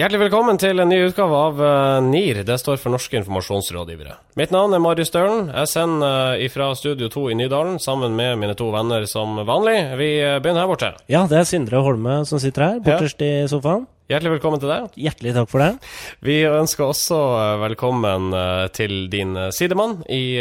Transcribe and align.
Hjertelig 0.00 0.30
velkommen 0.30 0.56
til 0.56 0.80
en 0.80 0.88
ny 0.88 0.96
utgave 1.10 1.36
av 1.36 1.58
uh, 1.60 1.98
NIR. 2.00 2.38
Det 2.48 2.54
står 2.56 2.78
for 2.80 2.94
Norske 2.94 3.18
informasjonsrådgivere. 3.18 4.14
Mitt 4.40 4.54
navn 4.54 4.72
er 4.72 4.80
Marius 4.80 5.10
Stølen. 5.10 5.50
Jeg 5.52 5.68
sender 5.68 6.40
ifra 6.40 6.70
fra 6.70 6.78
Studio 6.78 7.10
2 7.12 7.26
i 7.34 7.36
Nydalen 7.36 7.76
sammen 7.76 8.16
med 8.16 8.38
mine 8.40 8.54
to 8.56 8.70
venner 8.72 9.04
som 9.10 9.36
vanlig. 9.44 9.76
Vi 10.00 10.08
uh, 10.24 10.38
begynner 10.40 10.64
her 10.64 10.70
borte. 10.70 10.90
Ja, 11.12 11.26
det 11.28 11.42
er 11.42 11.50
Sindre 11.50 11.82
Holme 11.84 12.22
som 12.24 12.40
sitter 12.40 12.64
her, 12.64 12.80
borterst 12.86 13.20
ja. 13.20 13.44
i 13.44 13.50
sofaen. 13.52 13.84
Hjertelig 14.10 14.32
velkommen 14.32 14.58
til 14.58 14.72
deg. 14.72 14.86
Hjertelig 14.98 15.32
takk 15.36 15.50
for 15.52 15.62
det. 15.62 15.68
Vi 16.26 16.40
ønsker 16.48 16.82
også 16.88 17.18
velkommen 17.62 18.32
til 18.74 19.04
din 19.12 19.36
sidemann 19.54 20.00
i 20.10 20.34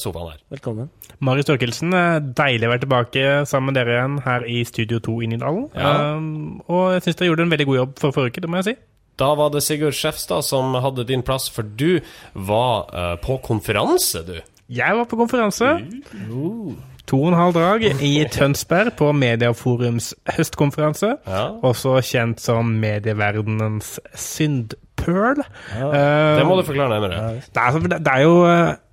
sofaen 0.00 0.30
her. 0.30 0.38
Velkommen. 0.54 0.88
Marius 1.20 1.50
Torkelsen, 1.50 1.92
deilig 2.32 2.66
å 2.66 2.70
være 2.72 2.82
tilbake 2.86 3.26
sammen 3.50 3.68
med 3.68 3.76
dere 3.78 3.98
igjen 3.98 4.16
her 4.24 4.46
i 4.48 4.62
Studio 4.64 5.02
2 5.04 5.18
i 5.26 5.28
Nydalen. 5.28 5.66
Ja. 5.76 5.92
Um, 6.16 6.62
og 6.72 6.94
jeg 6.94 7.04
syns 7.04 7.20
dere 7.20 7.28
gjorde 7.28 7.46
en 7.46 7.52
veldig 7.52 7.68
god 7.68 7.78
jobb 7.78 7.92
for 8.00 8.16
forrige 8.16 8.32
uke, 8.32 8.44
det 8.46 8.50
må 8.50 8.62
jeg 8.62 8.68
si. 8.70 8.74
Da 9.20 9.28
var 9.38 9.52
det 9.52 9.62
Sigurd 9.66 9.98
Skjefstad 9.98 10.48
som 10.48 10.72
hadde 10.80 11.04
din 11.12 11.22
plass, 11.26 11.50
for 11.52 11.68
du 11.68 12.00
var 12.32 12.88
uh, 12.96 13.12
på 13.20 13.36
konferanse, 13.44 14.24
du. 14.24 14.38
Jeg 14.72 14.96
var 14.96 15.04
på 15.10 15.20
konferanse. 15.20 15.68
Uh. 16.32 16.72
To 17.12 17.18
og 17.20 17.28
en 17.28 17.34
halv 17.36 17.52
dag 17.52 17.82
i 18.00 18.24
Tønsberg 18.32 18.94
på 18.96 19.10
Mediaforums 19.12 20.14
høstkonferanse. 20.32 21.10
Ja. 21.28 21.42
Også 21.60 21.98
kjent 22.08 22.40
som 22.40 22.70
medieverdenens 22.80 23.98
syndpøl. 24.16 25.42
Ja. 25.76 25.90
Det 26.38 26.46
må 26.48 26.56
du 26.56 26.64
forklare 26.64 26.88
nærmere. 26.94 27.34
Det 27.36 27.60
er, 27.60 27.60
altså, 27.60 27.82
det 27.84 28.14
er 28.14 28.24
jo 28.24 28.38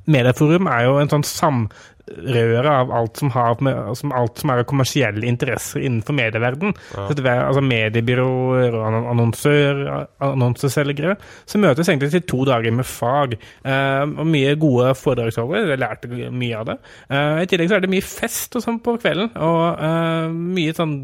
Mediaforum 0.09 0.67
er 0.67 0.83
jo 0.89 0.97
en 0.99 1.13
sånn 1.13 1.23
sam 1.23 1.63
røret 2.17 2.69
av 2.69 2.91
alt 2.95 3.19
som, 3.21 3.31
har 3.33 3.59
med, 3.65 3.77
som, 3.99 4.13
alt 4.15 4.41
som 4.41 4.53
er 4.53 4.63
av 4.63 4.67
kommersielle 4.69 5.27
interesser 5.29 5.83
innenfor 5.83 6.17
medieverden. 6.17 6.75
Ja. 6.95 7.07
Altså 7.09 7.63
mediebyråer 7.65 8.77
og 8.77 8.99
annonsør, 9.13 9.83
annonseselgere. 10.25 11.17
Så 11.49 11.61
møtes 11.61 11.89
egentlig 11.89 12.11
til 12.15 12.25
to 12.29 12.43
dager 12.49 12.75
med 12.75 12.87
fag. 12.87 13.37
Eh, 13.63 14.03
og 14.09 14.27
mye 14.29 14.55
gode 14.59 14.93
foredragsholdere. 14.99 15.73
Jeg 15.73 15.83
lærte 15.83 16.29
mye 16.29 16.59
av 16.59 16.69
det. 16.71 16.77
Eh, 17.09 17.41
I 17.43 17.49
tillegg 17.49 17.71
så 17.71 17.79
er 17.79 17.85
det 17.85 17.93
mye 17.93 18.05
fest 18.05 18.59
og 18.59 18.65
sånn 18.65 18.81
på 18.83 18.97
kvelden. 19.01 19.33
Og 19.39 19.83
eh, 19.89 20.39
mye 20.59 20.77
sånn 20.77 20.95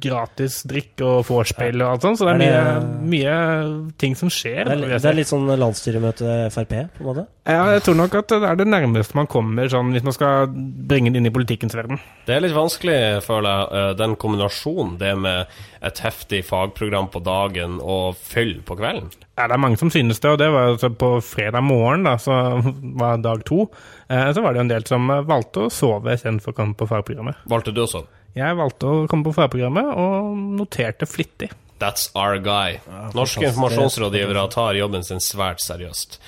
gratis 0.00 0.62
drikk 0.64 1.02
og 1.04 1.26
vorspiel 1.28 1.82
og 1.82 1.90
alt 1.90 2.04
sånt, 2.06 2.18
så 2.20 2.28
det 2.30 2.46
er, 2.46 2.54
er 2.56 2.78
det, 2.80 3.00
mye, 3.04 3.10
mye, 3.12 3.90
ting 4.00 4.14
som 4.16 4.30
skjer. 4.32 4.64
Det 4.64 4.76
er, 4.76 4.94
det 4.96 5.10
er 5.10 5.18
litt 5.18 5.28
sånn 5.28 5.50
landsstyremøte 5.60 6.36
Frp, 6.54 6.72
på 6.96 7.02
en 7.02 7.08
måte? 7.10 7.24
Ja, 7.44 7.66
jeg 7.74 7.82
tror 7.84 7.98
nok 7.98 8.14
at 8.22 8.32
det 8.32 8.38
er 8.48 8.60
det 8.60 8.68
nærmeste 8.70 9.18
man 9.18 9.28
kommer 9.30 9.68
sånn, 9.68 9.92
hvis 9.92 10.06
man 10.06 10.16
skal 10.16 10.48
bringe 10.48 11.12
det 11.12 11.20
inn 11.20 11.28
i 11.28 11.34
politikkens 11.34 11.76
verden. 11.76 12.00
Det 12.24 12.36
er 12.36 12.44
litt 12.44 12.56
vanskelig, 12.56 12.96
føler 13.26 13.50
jeg, 13.50 13.66
eh, 13.80 13.90
den 14.00 14.16
kombinasjonen, 14.20 14.94
det 15.00 15.12
med 15.20 15.58
et 15.84 16.00
heftig 16.04 16.40
fagprogram 16.48 17.10
på 17.12 17.20
dagen 17.24 17.76
og 17.80 18.16
fyll 18.16 18.60
på 18.64 18.78
kvelden. 18.80 19.10
Ja, 19.36 19.48
det 19.48 19.56
er 19.56 19.62
mange 19.64 19.80
som 19.80 19.92
synes 19.92 20.20
det, 20.20 20.32
og 20.32 20.40
det 20.40 20.48
var 20.52 20.72
altså 20.74 20.92
på 20.92 21.12
fredag 21.24 21.64
morgen, 21.66 22.06
da, 22.08 22.16
så 22.20 22.62
var 23.00 23.20
dag 23.20 23.44
to, 23.48 23.66
eh, 24.08 24.32
så 24.32 24.44
var 24.44 24.56
det 24.56 24.64
en 24.64 24.72
del 24.72 24.88
som 24.88 25.12
valgte 25.28 25.66
å 25.66 25.74
sove 25.74 26.16
istedenfor 26.16 26.54
å 26.54 26.58
komme 26.62 26.78
på 26.80 26.88
fagprogrammet. 26.88 27.44
Valgte 27.50 27.76
du 27.76 27.84
å 27.84 27.90
sove? 27.90 28.08
Jeg 28.36 28.58
valgte 28.58 28.86
å 28.86 29.08
komme 29.10 29.26
på 29.26 29.34
fagprogrammet 29.34 29.90
og 29.98 30.36
noterte 30.60 31.08
flittig. 31.10 31.50
That's 31.80 32.10
our 32.14 32.36
guy. 32.36 32.76
Ja, 32.88 33.10
Norske 33.14 33.46
informasjonsrådgivere 33.48 34.42
tar 34.52 34.76
jobben 34.76 35.04
sin 35.04 35.20
svært 35.24 35.62
seriøst. 35.64 36.18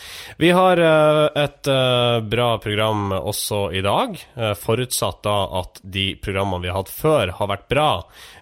Vi 0.40 0.48
har 0.56 0.80
uh, 0.80 1.26
et 1.36 1.68
uh, 1.68 2.24
bra 2.24 2.54
program 2.62 3.12
også 3.18 3.66
i 3.76 3.82
dag, 3.84 4.16
uh, 4.38 4.54
forutsatt 4.56 5.20
da 5.26 5.36
at 5.60 5.82
de 5.84 6.06
programmene 6.24 6.64
vi 6.64 6.70
har 6.72 6.80
hatt 6.80 6.92
før, 6.92 7.34
har 7.36 7.50
vært 7.52 7.68
bra. 7.68 7.90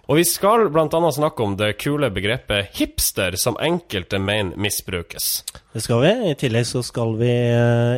Og 0.07 0.21
vi 0.21 0.25
skal 0.27 0.69
bl.a. 0.71 0.87
snakke 0.87 1.43
om 1.43 1.57
det 1.59 1.73
kule 1.83 2.07
begrepet 2.15 2.71
hipster, 2.79 3.35
som 3.35 3.59
enkelte 3.59 4.19
mener 4.19 4.55
misbrukes. 4.55 5.43
Det 5.75 5.83
skal 5.83 6.05
vi. 6.05 6.15
I 6.31 6.39
tillegg 6.39 6.67
så 6.71 6.79
skal 6.83 7.17
vi 7.19 7.35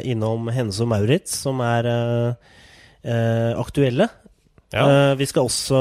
innom 0.10 0.50
Hennes 0.54 0.82
og 0.82 0.90
Maurits, 0.90 1.38
som 1.46 1.62
er 1.66 1.90
aktuelle 3.04 4.08
ja. 4.74 4.84
Uh, 4.84 5.14
vi 5.20 5.28
skal 5.30 5.48
også 5.48 5.80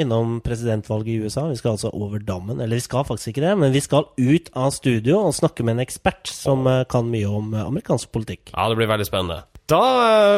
innom 0.00 0.38
presidentvalget 0.44 1.12
i 1.12 1.18
USA. 1.26 1.46
Vi 1.50 1.58
skal 1.60 1.76
altså 1.76 1.92
over 1.92 2.22
dammen. 2.24 2.60
Eller 2.60 2.80
vi 2.80 2.84
skal 2.84 3.04
faktisk 3.08 3.34
ikke 3.34 3.44
det, 3.44 3.54
men 3.60 3.74
vi 3.74 3.82
skal 3.84 4.08
ut 4.16 4.50
av 4.56 4.72
studio 4.74 5.20
og 5.26 5.36
snakke 5.36 5.66
med 5.66 5.76
en 5.76 5.84
ekspert 5.84 6.30
som 6.32 6.64
uh, 6.68 6.82
kan 6.90 7.10
mye 7.12 7.28
om 7.28 7.52
uh, 7.54 7.66
amerikansk 7.66 8.12
politikk. 8.16 8.54
Ja, 8.54 8.68
det 8.70 8.80
blir 8.80 8.90
veldig 8.90 9.08
spennende. 9.08 9.42
Da 9.70 9.82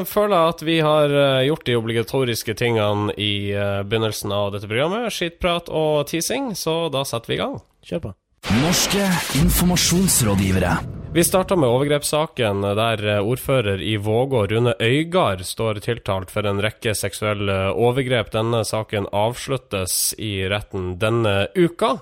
føler 0.05 0.35
jeg 0.35 0.53
at 0.53 0.63
vi 0.67 0.75
har 0.85 1.15
gjort 1.47 1.65
de 1.65 1.77
obligatoriske 1.79 2.53
tingene 2.61 3.15
i 3.17 3.49
begynnelsen 3.89 4.35
av 4.37 4.51
dette 4.53 4.69
programmet. 4.69 5.09
Skittprat 5.09 5.73
og 5.73 6.05
teasing, 6.11 6.53
så 6.53 6.91
da 6.93 7.01
setter 7.09 7.33
vi 7.33 7.39
i 7.39 7.41
gang. 7.41 7.57
Kjør 7.89 8.11
på. 8.11 8.17
Norske 8.61 9.07
informasjonsrådgivere. 9.41 11.02
Vi 11.15 11.25
starta 11.25 11.57
med 11.57 11.69
overgrepssaken 11.69 12.63
der 12.63 13.03
ordfører 13.21 13.83
i 13.85 13.99
Vågå, 14.01 14.47
Rune 14.49 14.73
Øygard, 14.81 15.43
står 15.45 15.83
tiltalt 15.85 16.31
for 16.33 16.47
en 16.49 16.63
rekke 16.65 16.95
seksuelle 16.97 17.57
overgrep. 17.77 18.31
Denne 18.33 18.63
saken 18.65 19.11
avsluttes 19.13 20.15
i 20.17 20.47
retten 20.49 20.95
denne 21.03 21.51
uka. 21.53 21.99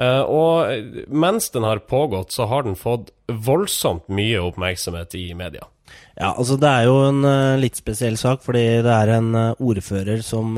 Eh, 0.00 0.22
og 0.24 1.04
mens 1.12 1.50
den 1.52 1.68
har 1.68 1.84
pågått, 1.84 2.32
så 2.32 2.48
har 2.48 2.64
den 2.64 2.80
fått 2.80 3.12
voldsomt 3.28 4.08
mye 4.08 4.40
oppmerksomhet 4.40 5.18
i 5.20 5.26
media. 5.36 5.68
Ja, 6.16 6.32
altså 6.32 6.56
det 6.56 6.72
er 6.72 6.88
jo 6.88 6.96
en 7.10 7.60
litt 7.60 7.76
spesiell 7.76 8.16
sak, 8.16 8.40
fordi 8.40 8.64
det 8.80 8.94
er 9.02 9.18
en 9.18 9.36
ordfører 9.52 10.24
som 10.24 10.56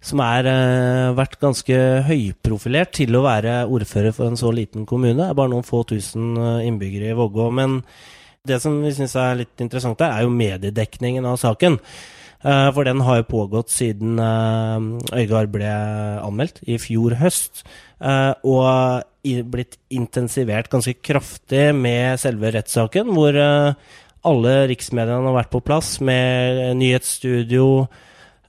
som 0.00 0.22
har 0.24 0.46
uh, 0.48 1.12
vært 1.16 1.36
ganske 1.42 1.76
høyprofilert 2.08 2.94
til 2.96 3.16
å 3.16 3.24
være 3.26 3.64
ordfører 3.68 4.14
for 4.16 4.30
en 4.30 4.40
så 4.40 4.52
liten 4.54 4.86
kommune. 4.88 5.18
Det 5.18 5.28
er 5.28 5.36
bare 5.36 5.52
noen 5.52 5.66
få 5.66 5.82
tusen 5.88 6.32
uh, 6.40 6.64
innbyggere 6.64 7.12
i 7.12 7.18
Vågå. 7.18 7.50
Men 7.52 7.82
det 8.48 8.62
som 8.64 8.78
vi 8.80 8.94
syns 8.96 9.18
er 9.20 9.42
litt 9.42 9.60
interessant 9.60 10.00
der, 10.00 10.16
er 10.16 10.24
jo 10.24 10.32
mediedekningen 10.32 11.28
av 11.28 11.36
saken. 11.42 11.76
Uh, 12.40 12.70
for 12.72 12.88
den 12.88 13.04
har 13.04 13.20
jo 13.20 13.28
pågått 13.28 13.72
siden 13.74 14.16
Øygard 15.12 15.52
ble 15.52 15.68
anmeldt 16.24 16.62
i 16.64 16.80
fjor 16.80 17.18
høst. 17.20 17.66
og 18.00 19.04
blitt 19.52 19.76
intensivert 19.92 20.70
ganske 20.72 20.94
kraftig 21.04 21.74
med 21.76 22.16
selve 22.16 22.54
rettssaken, 22.54 23.10
hvor 23.12 23.36
alle 23.36 24.54
riksmediene 24.70 25.28
har 25.28 25.36
vært 25.36 25.52
på 25.52 25.60
plass 25.60 25.98
med 26.00 26.78
nyhetsstudio, 26.80 27.90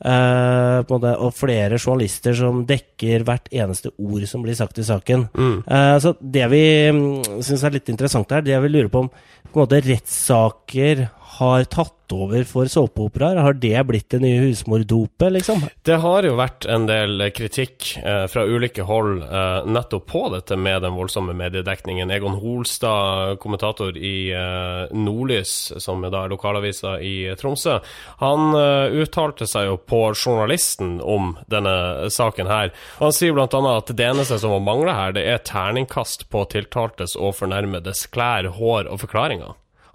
Uh, 0.02 0.82
måte, 0.90 1.12
og 1.22 1.36
flere 1.38 1.78
journalister 1.78 2.34
som 2.34 2.64
dekker 2.66 3.22
hvert 3.28 3.52
eneste 3.54 3.92
ord 4.02 4.24
som 4.26 4.42
blir 4.42 4.58
sagt 4.58 4.80
i 4.82 4.86
saken. 4.88 5.28
Mm. 5.38 5.60
Uh, 5.68 5.98
så 6.02 6.16
Det 6.18 6.48
vi 6.50 6.64
mm, 6.90 7.44
syns 7.46 7.66
er 7.68 7.76
litt 7.76 7.92
interessant 7.94 8.34
her, 8.34 8.42
det 8.42 8.56
jeg 8.56 8.64
vil 8.66 8.80
lure 8.80 8.90
på 8.90 9.04
om 9.06 9.12
måte 9.58 9.82
rettssaker 9.86 11.08
har 11.42 11.64
tatt 11.64 12.14
over 12.14 12.44
for 12.44 12.68
såpeoperaer? 12.70 13.40
Har 13.42 13.54
det 13.58 13.84
blitt 13.88 14.10
det 14.12 14.20
nye 14.22 14.42
husmordopet, 14.44 15.32
liksom? 15.32 15.64
Det 15.88 15.96
har 16.04 16.26
jo 16.28 16.36
vært 16.38 16.68
en 16.70 16.86
del 16.90 17.24
kritikk 17.34 17.88
eh, 17.98 18.26
fra 18.30 18.44
ulike 18.46 18.84
hold 18.86 19.24
eh, 19.24 19.70
nettopp 19.72 20.06
på 20.12 20.22
dette 20.36 20.58
med 20.60 20.84
den 20.86 20.94
voldsomme 20.98 21.34
mediedekningen. 21.38 22.12
Egon 22.12 22.36
Holstad, 22.42 23.40
kommentator 23.42 23.98
i 23.98 24.32
eh, 24.36 24.92
Nordlys, 24.92 25.56
som 25.82 26.04
er 26.06 26.14
da 26.14 26.26
lokalavisa 26.30 26.98
i 27.02 27.16
Tromsø, 27.40 27.80
han 28.22 28.54
uttalte 29.02 29.48
seg 29.50 29.66
jo 29.70 29.78
på 29.80 30.02
Journalisten 30.12 31.00
om 31.02 31.34
denne 31.50 32.10
saken 32.14 32.50
her. 32.52 32.74
Han 33.00 33.16
sier 33.16 33.34
bl.a. 33.34 33.48
at 33.48 33.90
det 33.96 34.06
eneste 34.12 34.38
som 34.42 34.54
må 34.54 34.60
mangle 34.62 34.94
her, 34.94 35.16
det 35.16 35.26
er 35.32 35.42
terningkast 35.48 36.28
på 36.30 36.44
tiltaltes 36.52 37.16
og 37.18 37.34
fornærmedes 37.40 38.06
klær, 38.14 38.52
hår 38.60 38.92
og 38.92 39.02
forklaringer. 39.06 39.41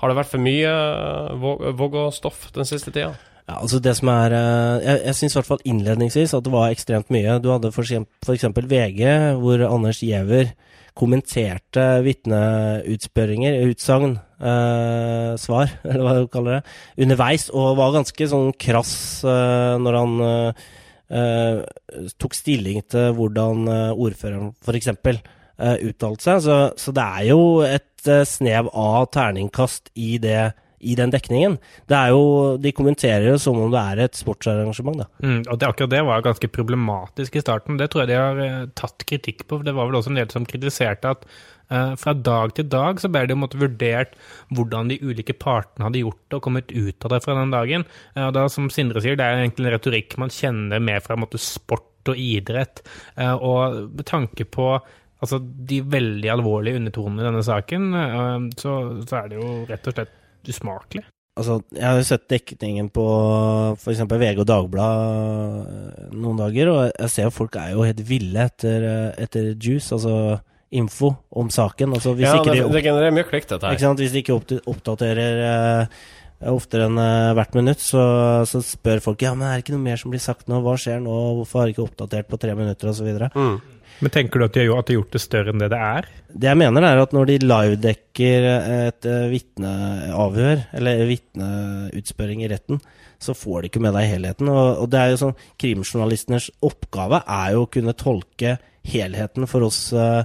Har 0.00 0.12
det 0.12 0.18
vært 0.18 0.32
for 0.32 0.42
mye 0.42 0.68
eh, 0.68 1.72
Vågå-stoff 1.78 2.50
den 2.56 2.68
siste 2.68 2.92
tida? 2.92 3.14
Ja, 3.46 3.60
altså 3.60 3.78
det 3.78 3.94
som 3.98 4.10
er 4.10 4.34
eh, 4.34 4.84
Jeg, 4.84 5.02
jeg 5.06 5.18
syns 5.20 5.36
i 5.36 5.38
hvert 5.38 5.50
fall 5.52 5.66
innledningsvis 5.72 6.34
at 6.36 6.46
det 6.46 6.54
var 6.54 6.72
ekstremt 6.74 7.12
mye. 7.14 7.38
Du 7.42 7.52
hadde 7.52 7.70
f.eks. 7.72 8.48
VG, 8.56 9.02
hvor 9.42 9.66
Anders 9.70 10.02
Giæver 10.02 10.52
kommenterte 10.96 11.84
vitneutspørringer, 12.06 13.58
utsagn, 13.68 14.16
eh, 14.40 15.34
svar, 15.40 15.74
eller 15.88 16.02
hva 16.06 16.14
du 16.16 16.30
kaller 16.32 16.58
det, 16.58 16.76
underveis, 17.04 17.50
og 17.52 17.76
var 17.80 17.94
ganske 17.98 18.28
sånn 18.32 18.54
krass 18.60 18.96
eh, 19.28 19.76
når 19.82 19.98
han 20.00 20.16
eh, 20.24 21.62
tok 22.16 22.36
stilling 22.36 22.80
til 22.90 23.12
hvordan 23.18 23.66
eh, 23.70 24.04
ordføreren 24.06 24.54
f.eks. 24.64 24.94
Uh, 25.56 25.72
uttalte 25.88 26.20
seg. 26.20 26.40
Så, 26.44 26.56
så, 26.76 26.92
det 26.92 27.00
er 27.00 27.22
jo 27.30 27.38
et 27.64 27.95
uh, 28.10 28.22
snev 28.28 28.70
av 28.72 29.08
terningkast 29.14 29.90
i, 29.94 30.16
det, 30.22 30.52
i 30.80 30.94
den 30.98 31.12
dekningen. 31.12 31.58
Det 31.90 31.96
er 31.96 32.14
jo, 32.14 32.56
De 32.62 32.72
kommenterer 32.76 33.28
jo 33.30 33.38
som 33.42 33.58
om 33.62 33.72
det 33.72 33.82
er 33.82 34.04
et 34.06 34.18
sportsarrangement. 34.18 35.02
da. 35.02 35.08
Mm, 35.24 35.42
og 35.44 35.58
det, 35.58 35.68
Akkurat 35.68 35.92
det 35.92 36.04
var 36.06 36.24
ganske 36.26 36.50
problematisk 36.52 37.36
i 37.36 37.44
starten. 37.44 37.78
Det 37.80 37.90
tror 37.92 38.04
jeg 38.04 38.12
de 38.12 38.20
har 38.20 38.40
uh, 38.40 38.70
tatt 38.78 39.06
kritikk 39.08 39.46
på. 39.46 39.58
for 39.58 39.66
Det 39.66 39.74
var 39.76 39.90
vel 39.90 40.00
også 40.00 40.12
en 40.14 40.20
del 40.20 40.30
som 40.32 40.48
kritiserte 40.48 41.14
at 41.16 41.26
uh, 41.72 41.94
fra 42.00 42.14
dag 42.14 42.54
til 42.56 42.68
dag 42.72 43.02
så 43.02 43.10
ble 43.12 43.26
det 43.30 43.38
måtte 43.38 43.60
vurdert 43.60 44.14
hvordan 44.54 44.92
de 44.92 45.00
ulike 45.02 45.34
partene 45.34 45.88
hadde 45.88 46.04
gjort 46.04 46.22
det 46.28 46.38
og 46.38 46.46
kommet 46.46 46.70
ut 46.72 47.08
av 47.08 47.16
det 47.16 47.24
fra 47.24 47.40
den 47.40 47.54
dagen. 47.54 47.88
og 48.16 48.32
da, 48.36 48.46
Som 48.52 48.70
Sindre 48.70 49.02
sier, 49.02 49.18
det 49.18 49.26
er 49.26 49.42
egentlig 49.42 49.66
en 49.66 49.76
retorikk 49.78 50.18
man 50.22 50.32
kjenner 50.32 50.82
mer 50.82 51.02
fra 51.04 51.18
måte, 51.18 51.40
sport 51.42 51.92
og 52.06 52.14
idrett. 52.22 52.84
og 53.18 53.90
med 53.96 54.06
tanke 54.06 54.44
på 54.46 54.68
altså, 55.22 55.40
de 55.40 55.80
veldig 55.82 56.30
alvorlige 56.34 56.80
undertonene 56.80 57.22
i 57.22 57.28
denne 57.30 57.44
saken, 57.46 57.90
eh, 57.94 58.48
så, 58.60 58.78
så 59.08 59.20
er 59.22 59.28
det 59.32 59.38
jo 59.42 59.52
rett 59.70 59.86
og 59.92 59.96
slett 59.98 60.50
usmakelig. 60.50 61.04
Altså, 61.36 61.58
jeg 61.76 61.84
har 61.84 61.98
jo 62.00 62.04
sett 62.08 62.22
dekningen 62.32 62.86
på 62.96 63.02
f.eks. 63.76 63.98
VG 64.08 64.38
og 64.40 64.46
Dagbladet 64.48 65.72
eh, 66.00 66.10
noen 66.16 66.38
dager, 66.40 66.70
og 66.72 66.78
jeg 66.94 67.12
ser 67.12 67.28
at 67.28 67.36
folk 67.36 67.58
er 67.60 67.74
jo 67.74 67.84
helt 67.84 68.00
ville 68.08 68.46
etter, 68.48 68.86
eh, 68.88 69.10
etter 69.26 69.50
juice, 69.52 69.90
altså 69.92 70.38
info 70.76 71.12
om 71.36 71.50
saken. 71.52 71.92
Altså, 71.94 72.14
hvis 72.16 72.26
Ja, 72.26 72.38
ikke 72.40 72.54
det, 72.56 72.64
de 72.64 72.72
det 72.78 72.84
genererer 72.88 73.14
mye 73.14 73.28
klikk, 73.28 73.44
dette 73.50 73.60
Ikke 73.68 73.76
her. 73.76 73.84
sant? 73.84 74.00
Hvis 74.02 74.14
de 74.16 74.22
ikke 74.24 74.38
oppdaterer 74.66 75.42
eh, 75.50 76.00
oftere 76.44 76.88
enn 76.90 76.98
eh, 77.00 77.32
hvert 77.36 77.56
minutt, 77.56 77.80
så, 77.80 78.02
så 78.48 78.60
spør 78.64 79.00
folk 79.04 79.24
ja, 79.24 79.32
men 79.36 79.48
er 79.48 79.56
det 79.56 79.64
ikke 79.64 79.76
noe 79.76 79.86
mer 79.86 80.00
som 80.00 80.12
blir 80.12 80.22
sagt 80.22 80.50
nå, 80.50 80.60
hva 80.64 80.76
skjer 80.80 81.00
nå, 81.02 81.14
hvorfor 81.38 81.62
har 81.62 81.70
de 81.70 81.76
ikke 81.76 81.86
oppdatert 81.86 82.28
på 82.28 82.40
tre 82.42 82.52
minutter, 82.58 82.92
osv. 82.92 83.08
Mm. 83.32 83.56
Men 84.04 84.12
tenker 84.12 84.38
du 84.38 84.44
at 84.44 84.52
de 84.52 84.60
har 84.60 84.84
gjort- 84.92 85.14
det 85.14 85.22
større 85.24 85.52
enn 85.54 85.62
det 85.62 85.70
det 85.72 85.80
er? 85.80 86.08
Det 86.28 86.50
jeg 86.50 86.60
mener, 86.60 86.84
er 86.84 87.00
at 87.00 87.14
når 87.16 87.30
de 87.30 87.38
livedekker 87.40 88.48
et 88.50 89.08
uh, 89.08 89.28
vitneavhør, 89.32 90.66
eller 90.76 91.06
vitneutspørring 91.08 92.44
i 92.44 92.50
retten, 92.52 92.82
så 93.16 93.32
får 93.32 93.62
de 93.62 93.70
ikke 93.70 93.80
med 93.80 93.96
deg 93.96 94.10
helheten. 94.10 94.50
Og, 94.52 94.82
og 94.84 94.90
det 94.92 95.00
er 95.00 95.14
jo 95.14 95.22
sånn, 95.22 95.40
Krimjournalistenes 95.56 96.50
oppgave 96.68 97.22
er 97.24 97.56
jo 97.56 97.64
å 97.64 97.70
kunne 97.72 97.96
tolke 97.96 98.58
helheten 98.86 99.48
for 99.48 99.64
oss 99.66 99.80
uh, 99.96 100.20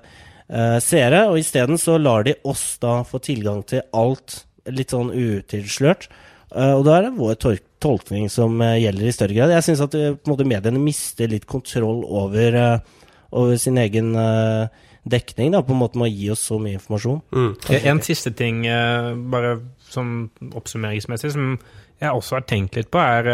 eh, 0.52 0.78
seere, 0.84 1.26
og 1.32 1.40
isteden 1.40 1.80
så 1.82 1.96
lar 1.98 2.28
de 2.28 2.36
oss 2.44 2.76
da 2.84 3.00
få 3.08 3.24
tilgang 3.24 3.64
til 3.64 3.86
alt 3.96 4.42
litt 4.70 4.94
sånn 4.94 5.14
utilslørt. 5.14 6.10
Eh, 6.52 6.74
og 6.76 6.86
da 6.88 6.98
er 6.98 7.08
det 7.08 7.18
vår 7.20 7.38
tol 7.40 7.60
tolkning 7.82 8.28
som 8.30 8.60
eh, 8.62 8.78
gjelder 8.84 9.08
i 9.08 9.16
større 9.16 9.38
grad. 9.38 9.54
Jeg 9.56 9.66
syns 9.66 9.84
at 9.86 9.96
eh, 9.98 10.18
måte, 10.30 10.48
mediene 10.48 10.82
mister 10.84 11.32
litt 11.32 11.48
kontroll 11.50 12.04
over, 12.06 12.58
over 13.32 13.62
sin 13.62 13.80
egen 13.82 14.12
dekning, 15.02 15.56
da, 15.56 15.64
på 15.66 15.74
en 15.74 15.82
måte 15.82 15.98
med 15.98 16.12
å 16.12 16.14
gi 16.14 16.28
oss 16.34 16.44
så 16.52 16.60
mye 16.62 16.78
informasjon. 16.78 17.22
Mm. 17.34 17.54
En 17.80 18.02
siste 18.06 18.34
ting, 18.38 18.62
bare 19.34 19.56
sånn 19.90 20.28
oppsummeringsmessig, 20.52 21.32
som 21.34 21.56
jeg 22.02 22.12
også 22.12 22.38
har 22.38 22.46
tenkt 22.50 22.78
litt 22.78 22.92
på, 22.94 23.02
er 23.02 23.32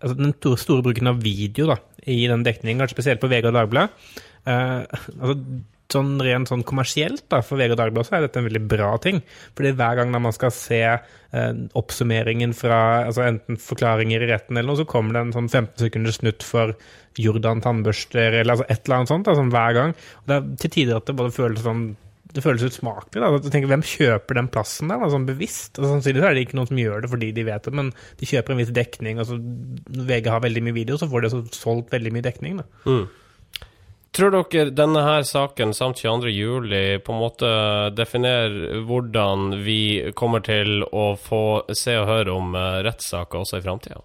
altså 0.00 0.16
den 0.16 0.32
store 0.56 0.86
bruken 0.86 1.10
av 1.10 1.20
video 1.20 1.68
da, 1.68 1.76
i 2.08 2.22
den 2.30 2.46
dekningen, 2.46 2.80
kanskje 2.80 2.96
spesielt 2.96 3.20
på 3.20 3.28
VG 3.28 3.50
og 3.50 3.58
Dagbladet. 3.58 4.08
Uh, 4.46 4.86
altså, 5.18 5.34
sånn 5.92 6.16
rent 6.22 6.50
sånn 6.50 6.64
kommersielt 6.66 7.24
da, 7.32 7.42
for 7.46 7.60
VG 7.60 7.74
og 7.74 7.80
Dagbladet 7.80 8.08
så 8.08 8.16
er 8.18 8.24
dette 8.26 8.40
en 8.40 8.48
veldig 8.48 8.62
bra 8.70 8.90
ting. 9.02 9.20
Fordi 9.56 9.74
hver 9.78 10.00
gang 10.00 10.14
man 10.14 10.34
skal 10.34 10.52
se 10.54 10.80
eh, 10.86 11.60
oppsummeringen 11.78 12.54
fra 12.56 12.80
altså 13.04 13.26
enten 13.26 13.60
forklaringer 13.62 14.24
i 14.24 14.30
retten 14.32 14.56
eller 14.58 14.72
noe, 14.72 14.80
så 14.82 14.88
kommer 14.88 15.16
det 15.16 15.26
en 15.26 15.36
sånn 15.36 15.52
15 15.52 15.86
sekunders 15.86 16.18
snutt 16.20 16.46
for 16.46 16.74
Jordan 17.20 17.62
tannbørster 17.64 18.40
eller 18.42 18.56
altså 18.56 18.66
et 18.68 18.82
eller 18.84 19.00
annet 19.00 19.14
sånt. 19.14 19.28
Da, 19.28 19.36
sånn 19.38 19.54
hver 19.54 19.78
gang. 19.78 19.94
Og 20.22 20.32
det 20.32 20.40
er 20.40 20.50
til 20.64 20.74
tider 20.78 21.00
at 21.00 21.08
det 21.08 21.16
både 21.20 21.36
føles 21.36 21.64
sånn 21.66 21.86
det 22.36 22.42
føles 22.44 22.64
usmakelig. 22.66 23.20
da, 23.22 23.30
du 23.40 23.48
tenker, 23.48 23.70
Hvem 23.70 23.84
kjøper 23.86 24.36
den 24.36 24.48
plassen 24.52 24.90
der, 24.90 25.00
da, 25.00 25.08
sånn 25.12 25.28
bevisst? 25.28 25.78
Og 25.78 25.86
Sannsynligvis 25.88 26.26
er 26.28 26.36
det 26.36 26.42
ikke 26.46 26.58
noen 26.58 26.68
som 26.68 26.80
gjør 26.80 27.04
det 27.04 27.12
fordi 27.12 27.30
de 27.36 27.44
vet 27.46 27.68
det, 27.68 27.72
men 27.78 27.92
de 28.20 28.28
kjøper 28.28 28.52
en 28.52 28.60
viss 28.60 28.72
dekning. 28.76 29.20
altså 29.22 29.38
Når 29.38 30.08
VG 30.10 30.28
har 30.34 30.42
veldig 30.44 30.64
mye 30.66 30.76
video, 30.76 30.98
så 31.00 31.08
får 31.08 31.22
de 31.22 31.30
også 31.30 31.56
solgt 31.56 31.94
veldig 31.94 32.12
mye 32.12 32.26
dekning. 32.26 32.60
da. 32.60 32.66
Mm. 32.84 33.06
Tror 34.16 34.32
dere 34.32 34.70
denne 34.72 35.02
her 35.04 35.26
saken 35.28 35.74
samt 35.76 36.00
22. 36.00 36.30
juli 36.32 36.84
på 37.04 37.12
en 37.12 37.20
måte 37.20 37.48
definerer 37.92 38.80
hvordan 38.88 39.58
vi 39.66 40.12
kommer 40.16 40.40
til 40.46 40.86
å 40.88 41.10
få 41.20 41.44
se 41.76 41.98
og 42.00 42.08
høre 42.08 42.32
om 42.32 42.56
eh, 42.56 42.78
rettssaker 42.86 43.42
også 43.42 43.60
i 43.60 43.66
framtida? 43.66 44.00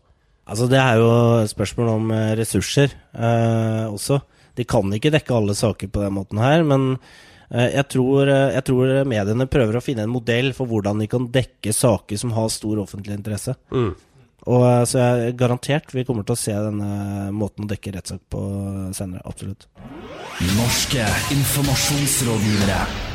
Altså, 0.51 0.67
det 0.67 0.79
er 0.81 0.99
jo 0.99 1.11
spørsmål 1.47 1.89
om 1.93 2.13
eh, 2.15 2.31
ressurser 2.39 2.91
eh, 2.91 3.85
også. 3.87 4.19
De 4.57 4.65
kan 4.67 4.91
ikke 4.91 5.13
dekke 5.13 5.35
alle 5.37 5.55
saker 5.55 5.91
på 5.91 6.03
den 6.03 6.15
måten 6.17 6.41
her, 6.41 6.65
men 6.67 6.89
eh, 7.47 7.69
jeg, 7.77 7.85
tror, 7.93 8.27
jeg 8.27 8.65
tror 8.67 8.93
mediene 9.07 9.47
prøver 9.51 9.79
å 9.79 9.83
finne 9.85 10.03
en 10.07 10.11
modell 10.11 10.51
for 10.57 10.67
hvordan 10.67 11.03
de 11.03 11.07
kan 11.11 11.29
dekke 11.31 11.71
saker 11.75 12.19
som 12.19 12.33
har 12.35 12.51
stor 12.51 12.81
offentlig 12.83 13.15
interesse. 13.15 13.55
Mm. 13.71 13.93
Og 14.49 14.65
eh, 14.65 14.83
Så 14.89 14.97
jeg 15.01 15.27
er 15.27 15.37
garantert 15.37 15.93
vi 15.93 16.05
kommer 16.07 16.25
til 16.25 16.37
å 16.37 16.41
se 16.41 16.55
denne 16.55 17.29
måten 17.35 17.67
å 17.67 17.71
dekke 17.71 17.93
rettssak 17.97 18.23
på 18.31 18.41
senere. 18.97 19.21
Absolutt. 19.29 19.67
Norske 20.57 21.05
informasjonsrådgivere. 21.37 23.10